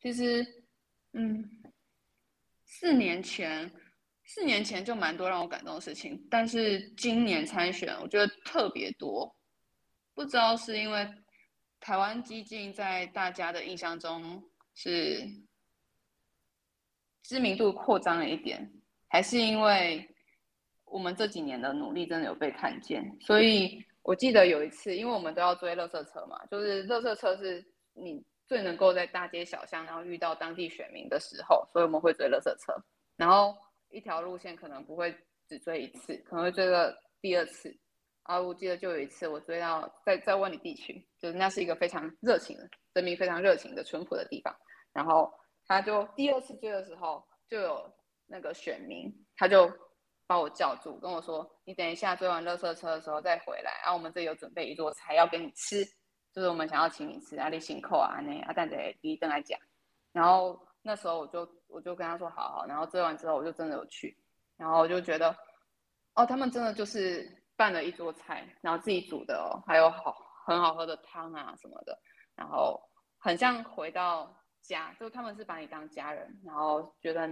[0.00, 0.42] 其实，
[1.12, 1.44] 嗯，
[2.64, 3.70] 四年前，
[4.24, 9.30] 四年前就蛮多让我感动的事情，但是今年参选，我觉得特别多，
[10.14, 11.06] 不知道是因为
[11.80, 14.42] 台湾激进在大家的印象中
[14.74, 15.22] 是
[17.22, 18.72] 知名度扩张了一点，
[19.08, 20.08] 还是因为
[20.84, 23.84] 我们这几年的努力真的有被看见，所以。
[24.04, 32.72] 我记得有一次，因为我们都要追乐色车嘛，就是乐色车是你最能够在大街小巷，然后遇到当地选民的时候，所以我们会追乐色车。
[33.18, 33.54] 然后
[33.90, 35.14] 一条路线可能不会
[35.46, 37.76] 只追一次，可能会追个第二次。
[38.22, 44.56] 啊，我记得就有一次我追到在在万里地区，就是那是一个非常热情的人民，非常热情的淳朴的地方。
[44.94, 45.30] 然后
[45.66, 47.92] 他就第二次追的时候，就有
[48.28, 49.68] 那个选民，他就。
[50.28, 53.70] 把我叫住，跟我说：“你等一下追完垃圾车的时候再回来。
[53.82, 55.82] 啊，我们这有准备一桌菜要给你吃，
[56.34, 59.58] 就是我们想要请你吃阿里辛扣啊，那阿蛋仔第一灯来讲。
[60.12, 62.66] 然后那时候我就我就跟他说好好。
[62.66, 64.14] 然后追完之后我就真的有去，
[64.58, 65.34] 然后我就觉得，
[66.12, 67.26] 哦，他们真的就是
[67.56, 70.14] 办了一桌菜，然后自己煮的哦，还有好
[70.44, 71.98] 很好喝的汤啊什么的，
[72.36, 72.78] 然后
[73.16, 77.26] 很像回到家，就他们是把你当家人，然后觉得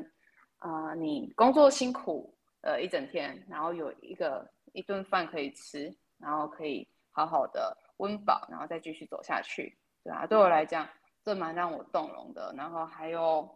[0.59, 2.33] 啊你工作辛苦。”
[2.63, 10.89] 呃，一整天，然后有一个一顿饭可以吃，然后可以好好的温饱，然后再继续走下去，对啊，对我来讲，
[11.23, 12.53] 这蛮让我动容的。
[12.57, 13.49] 然后还有，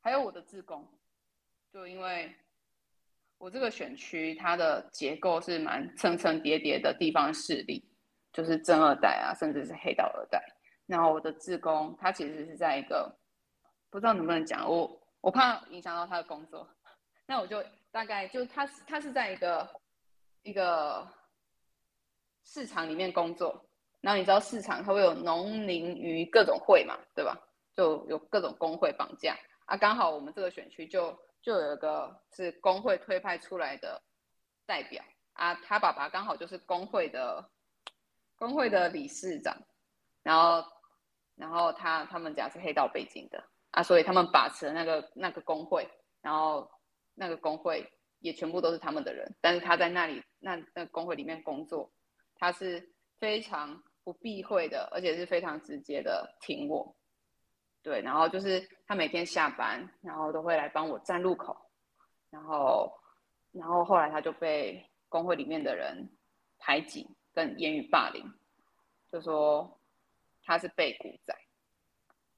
[0.00, 0.86] 还有我的自工，
[1.72, 2.32] 就因为
[3.38, 7.84] 我这个选区它的结构是蛮层层叠叠的地方势力，
[8.32, 10.40] 就是正二代啊，甚至是黑道二代。
[10.86, 13.12] 然后我的自工，他其实是在一个
[13.90, 14.86] 不知道能不能讲，我
[15.26, 16.68] 我怕影响到他的工作，
[17.26, 17.60] 那我就。
[17.90, 19.66] 大概就他他是在一个
[20.42, 21.08] 一个
[22.44, 23.64] 市场里面工作，
[24.02, 27.34] 然后你知道市场它会有农林渔各种会嘛，对吧？
[27.74, 29.74] 就有各种工会绑架啊。
[29.78, 34.02] 刚好我们这个选区就就有一个是工会推派出来的
[34.66, 35.02] 代表
[35.32, 37.42] 啊，他爸爸刚好就是工会的
[38.36, 39.56] 工会的理事长，
[40.22, 40.62] 然后
[41.34, 43.42] 然后他他们家是黑道背景的
[43.76, 45.88] 啊，所以他们把持了那个那个工会，
[46.20, 46.68] 然后。
[47.18, 51.90] 那个工会也全部都是他们的人，但是他在那里那那工会里面工作，
[52.34, 56.94] 他是非常不避讳的，而且是非常直接的挺我，
[57.80, 61.56] 对，然后就是他每天下班，然后都会来帮我站路口，
[62.28, 62.92] 然后
[63.52, 66.06] 然后后来他就被工会里面的人
[66.58, 68.30] 排挤跟言语霸凌，
[69.10, 69.80] 就说
[70.42, 71.34] 他是被股仔，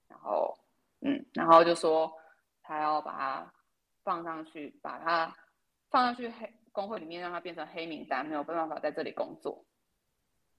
[0.06, 0.56] 然后
[1.00, 2.12] 嗯，然后就说
[2.62, 3.52] 他要把它。
[4.04, 5.30] 放上去，把它
[5.90, 9.62] 放上去黑工会里面，让他变成黑名单，没有办法在这里工作。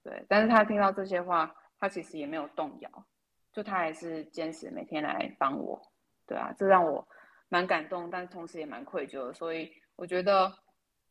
[0.03, 3.05] 对，但是他听到这些话，他其实也没有动摇，
[3.51, 5.81] 就他还是坚持每天来帮我。
[6.27, 7.07] 对啊，这让我
[7.47, 9.33] 蛮感动，但同时也蛮愧疚的。
[9.33, 10.53] 所以我觉得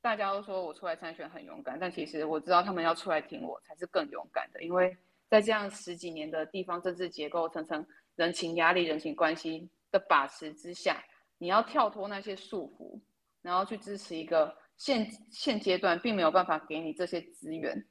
[0.01, 4.97] 大家都说我出来参选很勇敢，但其实我知道他们要出来挺我才是更勇敢的，因为
[5.29, 7.85] 在这样十几年的地方政治结构层层
[8.19, 11.03] 人情压力、人情关系的把持之下。
[11.39, 13.01] 你要跳脱那些束缚，
[13.43, 17.87] 然后去支持一个现现阶段并没有办法给你这些资源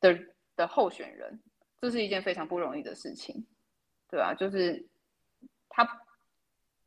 [0.00, 0.18] 的
[0.56, 1.38] 的候选人，
[1.78, 3.46] 这是一件非常不容易的事情，
[4.08, 4.32] 对吧？
[4.32, 4.82] 就是
[5.68, 5.86] 他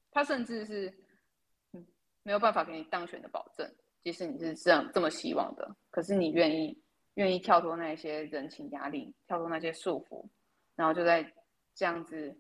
[0.10, 0.92] 他甚至是
[2.24, 3.72] 没有办法给你当选的保证，
[4.02, 6.76] 即使你是这样这么希望的，可是你愿意
[7.14, 10.28] 愿意跳脱那些人情压力，跳脱那些束缚，
[10.76, 11.24] 然后就在
[11.76, 12.36] 这样子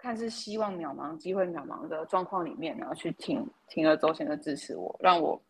[0.00, 5.40] 看似希望渺茫、机会渺茫的状况里面，然后去铤铤而走险的支持我，让我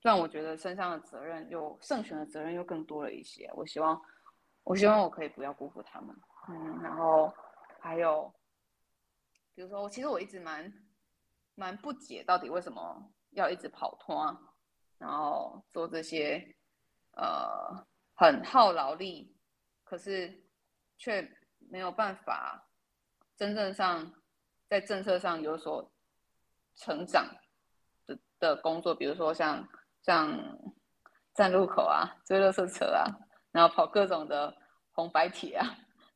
[0.00, 3.50] 让我觉得身上的责任又胜选的责任又更多了一些。
[3.54, 4.00] 我希望
[4.64, 6.16] 我希望我可以不要辜负他们，
[6.48, 7.32] 嗯，然后
[7.78, 8.32] 还有。
[9.54, 10.72] 比如说，其实我一直蛮
[11.54, 14.40] 蛮不解，到底为什么要一直跑脱啊，
[14.96, 16.42] 然后做这些
[17.18, 19.36] 呃很耗劳力，
[19.84, 20.42] 可是
[20.96, 22.66] 却没有办法
[23.36, 24.12] 真正上
[24.68, 25.92] 在政策上有所
[26.76, 27.26] 成长
[28.06, 29.68] 的的工作，比如说像
[30.02, 30.38] 像
[31.34, 33.04] 站路口啊、追垃圾车啊，
[33.50, 34.54] 然后跑各种的
[34.92, 35.66] 红白铁啊。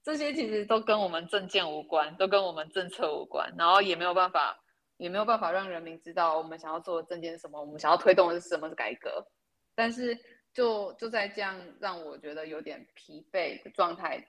[0.03, 4.57] 这些其实都跟我们政见无关，都跟我们政策无关，然后也没有办法，
[4.99, 9.27] 也没有办法让人民知道我们想要做的政见是什么，我们想要推动的是什么改革。
[9.75, 10.17] 但是
[10.55, 14.25] 就就在这样让我觉得有点疲惫的状态，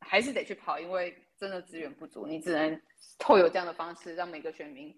[0.00, 2.80] 还是得去跑，因为真的资源不足，你只能
[3.18, 4.94] 透过这样的方式让每个选民，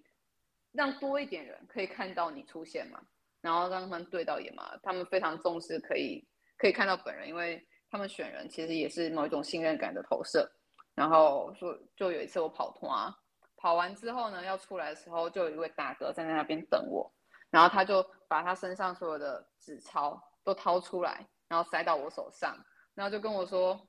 [0.72, 3.00] 让多一点人可以看到你出现嘛，
[3.40, 6.26] 然后让他们对到眼嘛，他们非常重视可以
[6.56, 7.66] 可以看到本人，因为。
[7.88, 10.50] 他们选人其实也是某一种信任感的投射，
[10.92, 13.14] 然后说就有一次我跑团，
[13.56, 17.10] 跑完之后呢，要出来的时候，就有一位大哥站在那边等我，
[17.48, 22.58] 然后他就把他身上所有的纸钞都掏出来，然后塞到我手上，
[22.92, 23.88] 然后就跟我说：“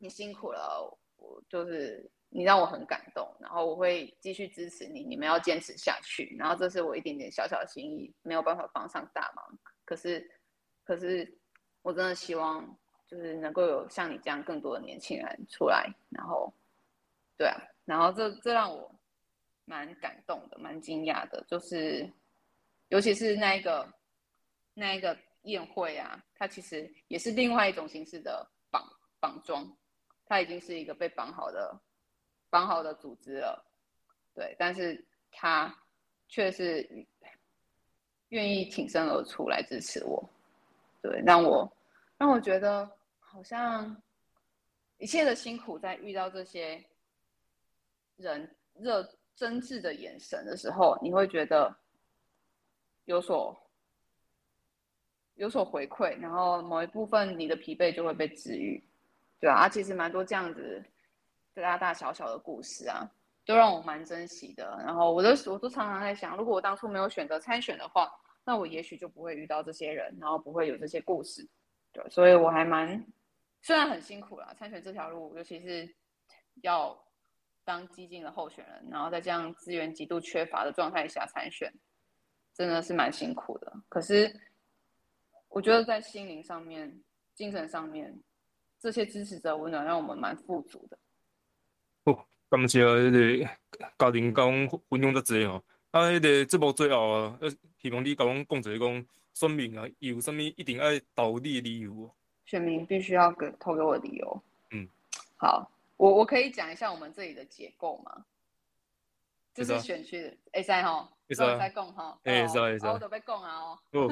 [0.00, 10.28] 你辛苦了，我就是你让我很感动，然后我会继续支持你，你们要坚持下去。”然后这是我一点点小小心意，没有办法帮上大忙，可是
[10.84, 11.38] 可是
[11.82, 12.76] 我真的希望。
[13.10, 16.54] 就是能够有像你这样更多的年轻人出来，然后，
[17.36, 18.88] 对啊，然后这这让我
[19.64, 21.44] 蛮感动的，蛮惊讶的。
[21.48, 22.08] 就是，
[22.86, 23.92] 尤其是那一个
[24.74, 28.80] 那一个宴会啊，它其实也是另外一种形式的绑
[29.18, 29.76] 绑装，
[30.30, 31.76] 它已经是一个被绑好的
[32.50, 33.66] 绑好的组织了，
[34.32, 35.76] 对，但是他
[36.28, 36.88] 却是
[38.28, 40.30] 愿意挺身而出来支持我，
[41.02, 41.68] 对，让我
[42.16, 42.88] 让我觉得。
[43.32, 44.02] 好像
[44.98, 46.84] 一切的辛苦，在遇到这些
[48.16, 51.72] 人热真挚的眼神的时候，你会觉得
[53.04, 53.56] 有所
[55.34, 58.82] 有所回馈，然后某一部分你的疲惫就会被治愈，
[59.40, 60.84] 对啊，其实蛮多这样子
[61.54, 63.10] 大大小小的故事啊，
[63.46, 64.78] 都让我蛮珍惜的。
[64.84, 68.12] 然后我都我都常常在想，如果我当初没有选择参选的话，
[68.44, 71.48] 那我也许就不会遇到这些人，然后不会有这些故事。
[71.92, 73.04] 对，所以我还蛮。
[73.62, 75.86] 虽然很辛苦啦，参选这条路，尤其是
[76.62, 76.98] 要
[77.64, 81.70] 当激进的候选人，然后在这样资源极度缺乏的状态下参选，
[82.54, 83.70] 真的是蛮辛苦的。
[83.88, 84.34] 可是，
[85.48, 86.90] 我觉得在心灵上面、
[87.34, 88.18] 精神上面，
[88.80, 90.98] 这些支持者温暖让我们蛮富足的。
[92.04, 93.50] 哦，感谢迄个
[93.98, 95.62] 家庭甲阮分享得济哦。
[95.90, 97.38] 啊，迄个节目最后啊，
[97.78, 102.10] 希望你甲阮讲一下讲，选民啊，有啥物一定爱投你的理由？
[102.46, 104.42] 选民必须要给投给我理由。
[104.70, 104.88] 嗯，
[105.36, 108.24] 好，我我可以讲一下我们这里的结构吗？
[109.52, 114.08] 就是选区的 A 三哈，一三再讲哈，，A，三我都被讲啊哦。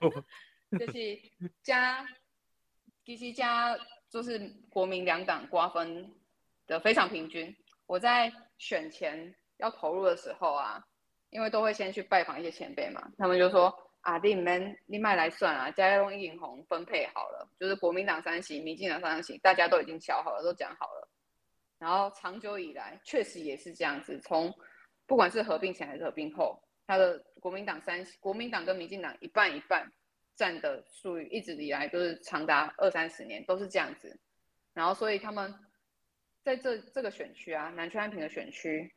[0.78, 1.18] 就是
[1.62, 2.06] 加，
[3.08, 3.74] 其实加
[4.10, 4.38] 就是
[4.68, 6.14] 国民两党瓜分
[6.66, 7.56] 的非常平均。
[7.86, 10.78] 我在选前要投入的时候啊，
[11.30, 13.74] 因为都会先去拜访一些前辈嘛，他们就说。
[14.02, 21.08] 啊，你们你卖来算啊，家用印红分配好了，就是国民党三席，民进党三席，大家都已经敲好了，都讲好了。
[21.78, 24.54] 然后长久以来，确实也是这样子，从
[25.06, 29.92] 不管是合并前还是合并后，他的国民党三国民党跟民进党一半一半
[30.38, 34.18] 占的数，一直以来都是长达二三十年都是这样子。
[34.72, 35.52] 然后所以他们
[36.42, 38.94] 在这这个选区啊，南区安平的选区。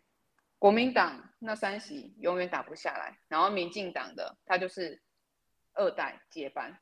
[0.59, 5.01] 国民党那三席永远打不下来，然后民进党的他就是
[5.73, 6.79] 二代接班，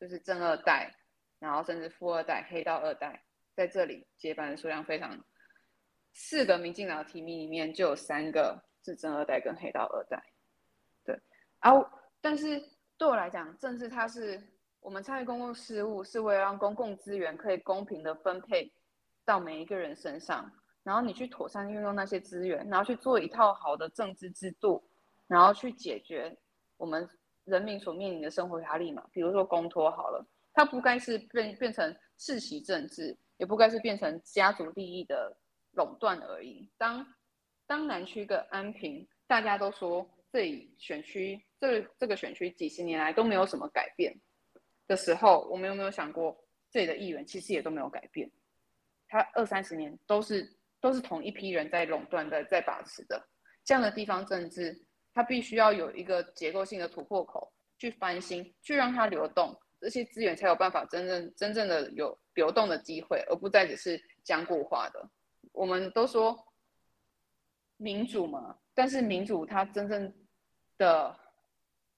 [0.00, 0.90] 就是正二代，
[1.38, 3.22] 然后甚至富二代、黑道二代
[3.54, 5.22] 在这里接班的数量非常，
[6.14, 10.24] 四个民进党的提名里面就有三个是正二代跟黑道二代，
[11.04, 11.20] 对，
[11.58, 11.70] 啊，
[12.22, 12.58] 但是
[13.02, 14.40] 对我来讲，政治它是
[14.78, 18.72] 我们参与公共事务，是为了让公共资源可以公平的分配
[19.24, 20.48] 到每一个人身上。
[20.84, 24.80] 然后你去妥善运用那些资源，然后去做一套好的政治制度，
[25.26, 26.32] 然后去解决
[26.76, 27.08] 我们
[27.42, 29.04] 人民所面临的生活压力嘛。
[29.10, 35.36] 比如说公托好了，它不该是变变成世袭政治，也不该是变成家族利益的
[35.72, 36.70] 垄断而已。
[36.78, 37.04] 当
[37.66, 44.12] 当南区跟安平，大家都说这里选区这这个选区几十年来都没有什么改变
[44.88, 46.36] 的时候，我们有没有想过，
[46.72, 48.28] 这里的议员其实也都没有改变？
[49.06, 53.24] 他二三十年都是都是同一批人在垄断的，在把持的
[53.62, 54.76] 这样的地方政治，
[55.14, 65.08] 它必须要有一个结构性的突破口去翻新，去让它流动，这些资源才有办法真正真正的有流动的机会，而不再只是僵固化的。
[65.52, 66.36] 我们都说
[67.76, 70.12] 民主嘛，但是民主它真正
[70.76, 71.16] 的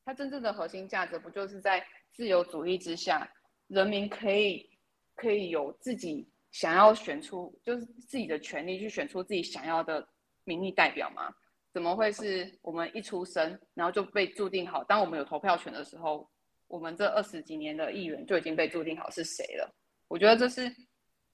[0.05, 3.31] 它真正的核心价值，不就是在自由主义之下，
[3.69, 4.69] 人民可以
[5.15, 10.07] 可以有自己想要选出，就是自己的权利去选出自己想要的
[10.45, 11.33] 民意代表吗？
[11.73, 14.85] 怎么会是我们一出生，然后就被注定好？
[14.85, 16.29] 当我们有投票权的时候，
[16.69, 19.75] 我们这二十几年的议员就已经被注定好是谁了？
[20.09, 20.71] 我觉得这是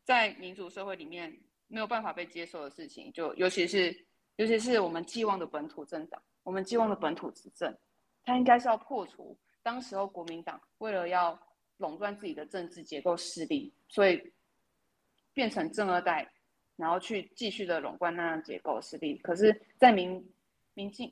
[0.04, 1.36] 在民主社会里面。
[1.72, 3.96] 没有办法被接受的事情，就尤其是
[4.34, 7.72] 尤其是我们寄望的本土政党，我们寄望的本土执政，
[8.24, 11.38] 它应该是要破除当时候国民党为了要
[11.78, 14.32] 垄断自己的政治结构势力，所以
[15.32, 16.30] 变成正二代，
[16.76, 19.16] 然后去继续的垄断那样结构势力。
[19.18, 20.32] 可是，在民
[20.74, 21.10] 民进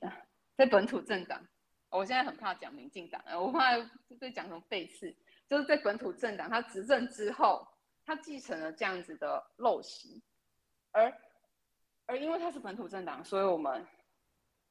[0.57, 1.47] 在本土政党，
[1.89, 3.77] 我现在很怕讲民进党，我怕
[4.21, 5.15] 被讲成背刺，
[5.47, 7.67] 就是在本土政党他执政之后，
[8.05, 10.23] 他继承了这样子的陋习。
[10.93, 11.13] 而
[12.07, 13.87] 而因为他是本土政党，所以我们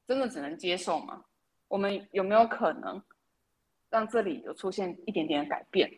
[0.06, 1.24] 真的只能接受吗？
[1.68, 3.00] 我们有没有可能
[3.90, 5.90] 让这里有出现一点点改变？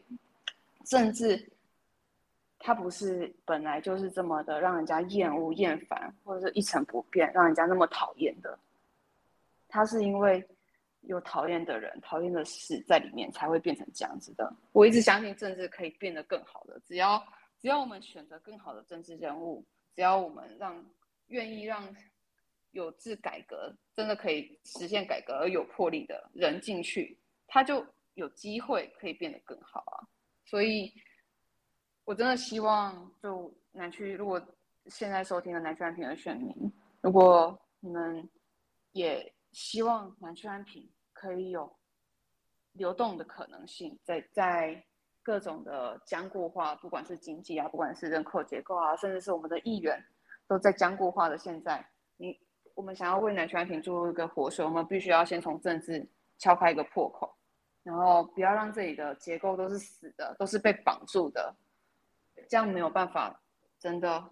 [0.86, 1.50] 甚至
[2.58, 8.58] 它不是本来就是这么的让人家厌恶、厌烦，或者是一成不变，让人家那么讨厌的？
[9.68, 10.46] 它是因为
[11.00, 14.52] 有讨厌的人、讨厌的事在里面，才会变成这样子的。
[14.72, 17.22] 我一直相信政治可以变得更好的，只要
[17.60, 19.64] 只要我们选择更好的政治人物。
[19.96, 20.82] 只要我们让
[21.26, 21.94] 愿意让
[22.72, 30.06] 有志改革，真的可以实现改革而有魄力的人进去，他就有机会可以变得更好啊！
[30.44, 30.92] 所以，
[32.04, 34.40] 我真的希望，就南区，如果
[34.86, 36.54] 现在收听的南区安平的选民，
[37.00, 38.28] 如果你们
[38.92, 41.70] 也希望南区安平可以有
[42.72, 44.84] 流动的可能性，在在。
[45.22, 50.02] 各种的僵固化，不管是经济啊，不管是人口结构啊，甚至是我们的议员，
[50.48, 51.86] 都在僵固化的现在。
[52.16, 52.36] 你
[52.80, 56.08] 我们想要为南区安平注入一个活水，我们必须要先从政治
[56.38, 57.36] 敲开一个破口，
[57.82, 61.54] 然后不要让这里的结构都是死的，都是被绑住的，
[62.48, 63.38] 这样没有办法
[63.78, 64.24] 真的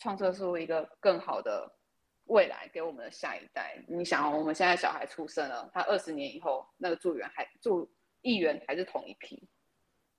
[0.00, 1.72] 创设出一个更好的
[2.24, 3.80] 未来给我们的下一代。
[3.86, 7.88] 你想，我们现在小孩出生了，他二十年以后那个助员还助
[8.22, 9.48] 议员还是同一批。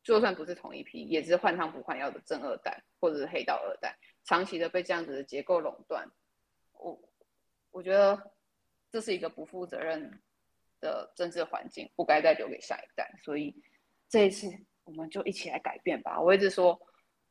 [0.01, 3.93] 就算不是同一批，也是换汤不换药的正二代或者是黑道二代，
[4.23, 6.09] 长期的被这样子的结构垄断，
[7.71, 8.31] 我觉得
[8.91, 10.21] 这是一个不负责任
[10.79, 13.09] 的政治环境，不该再留给下一代。
[13.23, 13.55] 所以
[14.07, 14.47] 这一次
[14.83, 16.19] 我们就一起来改变吧。
[16.19, 16.79] 我一直说，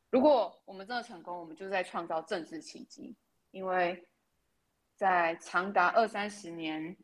[0.09, 3.15] 如果我们真的成功，我们就在创造政治奇迹，
[3.51, 4.07] 因为
[4.95, 6.95] 在长达二三十年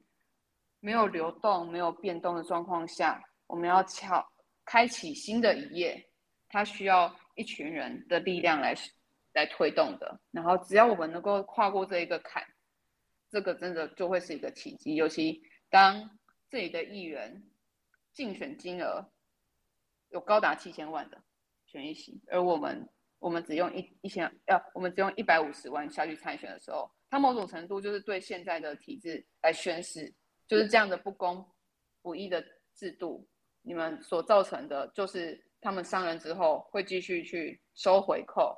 [0.79, 4.25] 没有流动、没有变动的状况下，我们要敲。
[4.67, 6.09] 开启新的一页，
[6.49, 8.73] 它需要一群人的力量来
[9.33, 10.19] 来推动的。
[10.31, 12.43] 然后，只要我们能够跨过这一个坎，
[13.35, 14.95] 这个真的就会是一个奇迹。
[14.95, 16.09] 尤其当
[16.49, 17.43] 这里的议员
[18.13, 19.05] 竞选金额
[20.07, 21.21] 有高达七千万的
[21.65, 22.87] 选一席，而我们
[23.19, 30.13] 我们只用一一千，要我们只用一百五十万下去参选的时候，它某种程度就是对现在的体制来宣示，
[30.47, 31.45] 就是这样的不公
[32.01, 32.41] 不义的
[32.73, 33.27] 制度。
[33.63, 38.55] 你们所造成的，就是他们上任之后会继续去收回扣、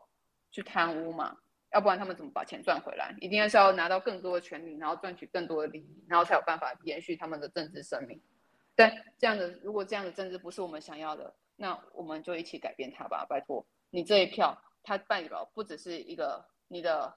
[0.51, 1.35] 去贪污嘛？
[1.73, 3.15] 要不然他们怎么把钱赚回来？
[3.19, 8.21] 一定是要拿到更多的权利，然后赚取更多的利益，然后才有办法延续他们的政治生命。
[8.75, 13.65] 但这样的，如果这样的政治不是我们想要的，那我们就一起改变它吧，拜托！
[13.89, 17.13] 你这一票，它代表不只是一个你的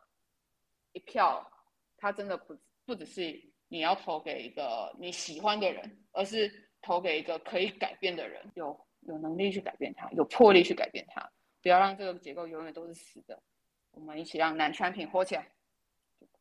[0.92, 1.51] 一票，
[1.96, 6.66] 它真的不不只是你要投给一个你喜欢的人，而是。
[6.82, 11.30] 投给一个可以改变的人，有有能力去改变它，有魄力去改变它，
[11.61, 13.38] 不要让这个结构永远都是死的。
[13.93, 15.49] 我们一起让南产品火起来。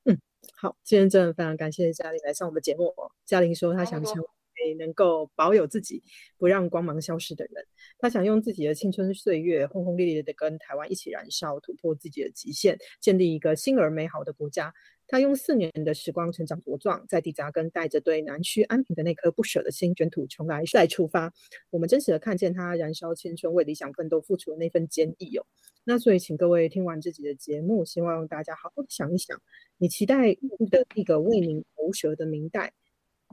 [0.06, 0.18] 嗯，
[0.56, 2.94] 好，今天真的非常感谢嘉玲来上我们节目。
[3.26, 6.04] 嘉玲说她想成为能够保有自己，
[6.38, 7.66] 不让光芒消失的人。
[7.98, 14.74] 她想用自己的青春岁月，轰轰烈烈的跟台湾一起燃烧，突破自己的极限，建立一个新而美好的国家。
[15.10, 21.34] 他用四年的时光成长茁壮，在地扎根带着对南区安平的那颗不舍的心，卷土重来再出发。
[21.72, 25.46] 我们真实的看见他燃烧青春、为理想奋斗、付出的那份坚毅哦。
[25.84, 29.42] 那所以，请各位听完自己的节目，希望大家好好的想一想，
[29.80, 30.36] 你期待
[30.70, 32.72] 的一个为您喉舌的明代，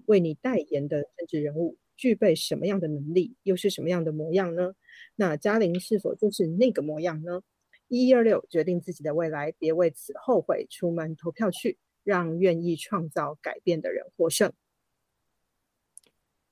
[0.07, 1.77] 为你代言的政治人物。
[1.99, 4.75] 具备什么样的能力，又是什么样的模样呢？
[5.15, 7.41] 那嘉玲是否就是那个模样呢？
[7.89, 10.67] 一一二六，决定自己的未来，别为此后悔。
[10.69, 14.53] 出门投票去，让愿意创造改变的人获胜。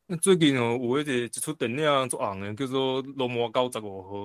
[0.07, 4.17] 那最近哦，有一个一出电影做红的，叫做《罗马九十五号》。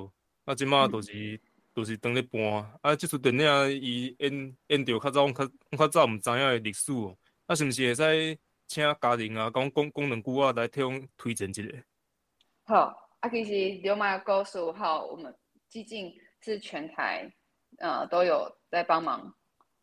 [0.46, 1.40] 啊，即马就是
[1.74, 2.42] 就是当咧播。
[2.82, 7.18] 啊，这出电影伊演演着较早较较早毋知影的历史哦。
[7.46, 8.40] 啊，是毋是会使？
[8.68, 11.64] 请家人啊，讲讲讲两句啊来替我推荐一下。
[12.66, 13.52] 好，啊，其实
[13.82, 15.34] 《流氓高十五号》我们
[15.68, 17.32] 最近是全台
[17.80, 19.34] 呃都有在帮忙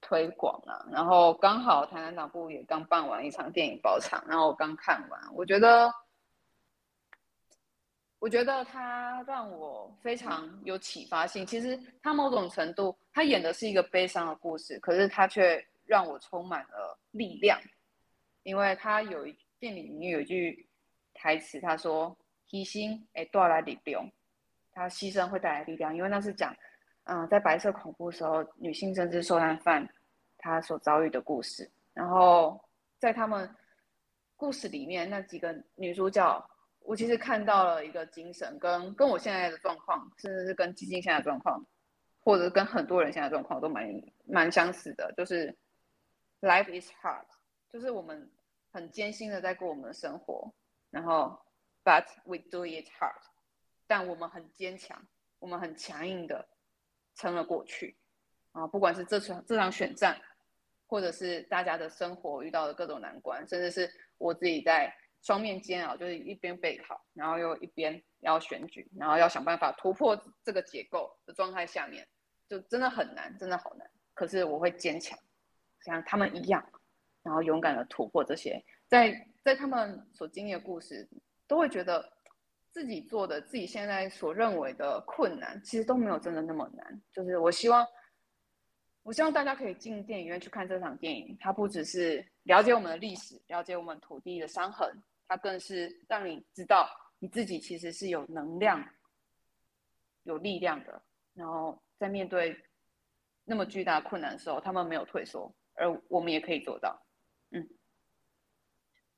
[0.01, 5.93] 推广啊，然后刚好台南党部也刚办完一场电影包场，然后我刚看完，我觉得
[8.19, 11.45] 我觉得他让我非常有启发性。
[11.47, 17.61] 其实他某种程度，他演的是一个悲伤的故事，可是他却让我充满了力量。
[18.43, 20.69] 因为他有一电影里面有一句
[21.13, 22.17] 台词，他说
[22.49, 24.09] ：“牺牲诶带来力量，
[24.77, 26.55] 他牺牲会带来力量。”因为那是讲，
[27.05, 29.89] 嗯，在白色恐怖时候，女性政治受难犯
[30.39, 31.69] 她所遭遇的故事。
[31.95, 32.61] 然后
[32.99, 33.49] 在他们
[34.37, 36.45] 故事里面，那几个女主角，
[36.81, 41.61] 我其实看到了一个精神，跟跟我现在的状况，甚至是跟基金现在的状况，
[42.23, 43.85] 或者跟很多人现在状况都蛮
[44.27, 45.53] 蛮相似的，就是
[46.43, 47.27] life is hard，
[47.73, 48.31] 就是我们。
[48.73, 50.53] 很艰辛的在过我们的生活，
[50.91, 51.35] 然后
[51.83, 53.23] ，but we do it hard，
[53.87, 55.07] 但我们很坚强，
[55.39, 56.49] 我们很强硬的
[57.15, 57.97] 撑了过去，
[58.53, 60.21] 啊，不管是这场这场选战，
[60.87, 72.07] 或者是大家的生活遇到的各种难关，甚至是我自己在双面煎熬，就是一边备考，然后又一边要选举，然后要想办法突破这个结构的状态下面，
[72.49, 73.91] 就真的很难，真的好难。
[74.15, 75.19] 可是我会坚强，
[75.81, 76.65] 像他们一样。
[77.23, 81.09] 然后勇敢的突破这些，在在他们所经历的故事，
[81.49, 82.16] 都会觉得
[82.77, 87.03] 自己做的、自己现在所认为的困难，其实都没有真的那么难。
[87.11, 87.87] 就是我希望，
[89.03, 91.35] 我希望大家可以进电影院去看这场电影。
[91.41, 94.87] 它不只是了解我们的历史，了解我们土地的伤痕，
[95.27, 96.87] 它更是让你知道
[97.19, 98.87] 你自己其实是有能量、
[100.25, 101.03] 有力量的。
[101.33, 102.55] 然后在面对
[103.47, 107.06] 那么巨大困难的时候，他们没有退缩，而我们也可以做到。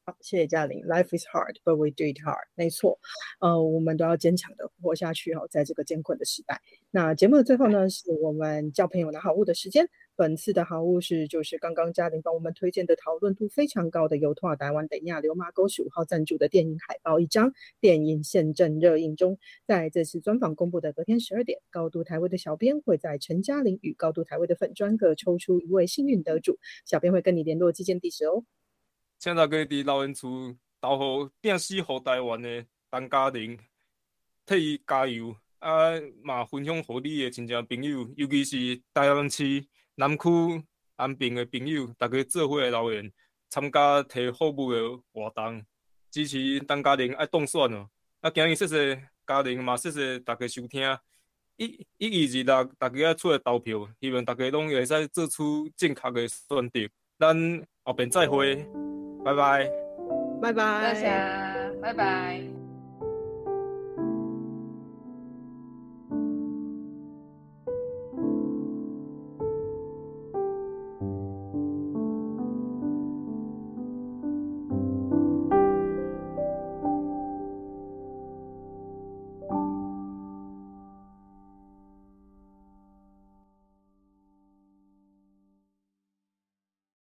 [0.08, 0.80] 好，谢谢嘉玲。
[0.86, 2.46] Life is hard, but we do it hard。
[2.54, 2.98] 没错，
[3.40, 6.62] 呃，我们都要坚强的活下去哦，在这个艰困的时代。
[6.90, 9.86] 那节目的最后呢，是我们交朋友拿好物的时间。
[10.16, 19.38] 本次的好物是，就是刚刚嘉玲帮我们推荐的，讨论度非常高的由托尔台湾等亚流马沟十五号赞助的电影海报一张，电影现正热映中。
[19.66, 28.42] 在这次专访公布的隔天十二点，高度台位的小编会在陈嘉玲与高度台位的粉专各抽出一位幸运得主，小编会跟你联络寄件地址哦。
[29.18, 33.58] 请大家伫老人厝投好拼死护台湾的陈嘉玲，
[34.46, 35.90] 替伊加油啊！
[36.22, 39.66] 嘛分享互你的亲戚朋友，尤其是台湾市。
[39.96, 40.28] 南区
[40.94, 43.12] 安平的朋友，大家做伙留言，
[43.48, 44.78] 参加提服务的
[45.12, 45.64] 活动，
[46.12, 47.90] 支持陈嘉玲爱当选哦。
[48.20, 50.96] 啊，今日谢谢家庭嘛，谢谢大家收听。
[51.56, 56.88] 一一二六，大家出来投票，希望大家拢会使做出正确的选择。
[57.18, 58.64] 咱后边再会，
[59.28, 59.70] 拜拜，
[60.40, 62.57] 拜拜，大家，拜拜。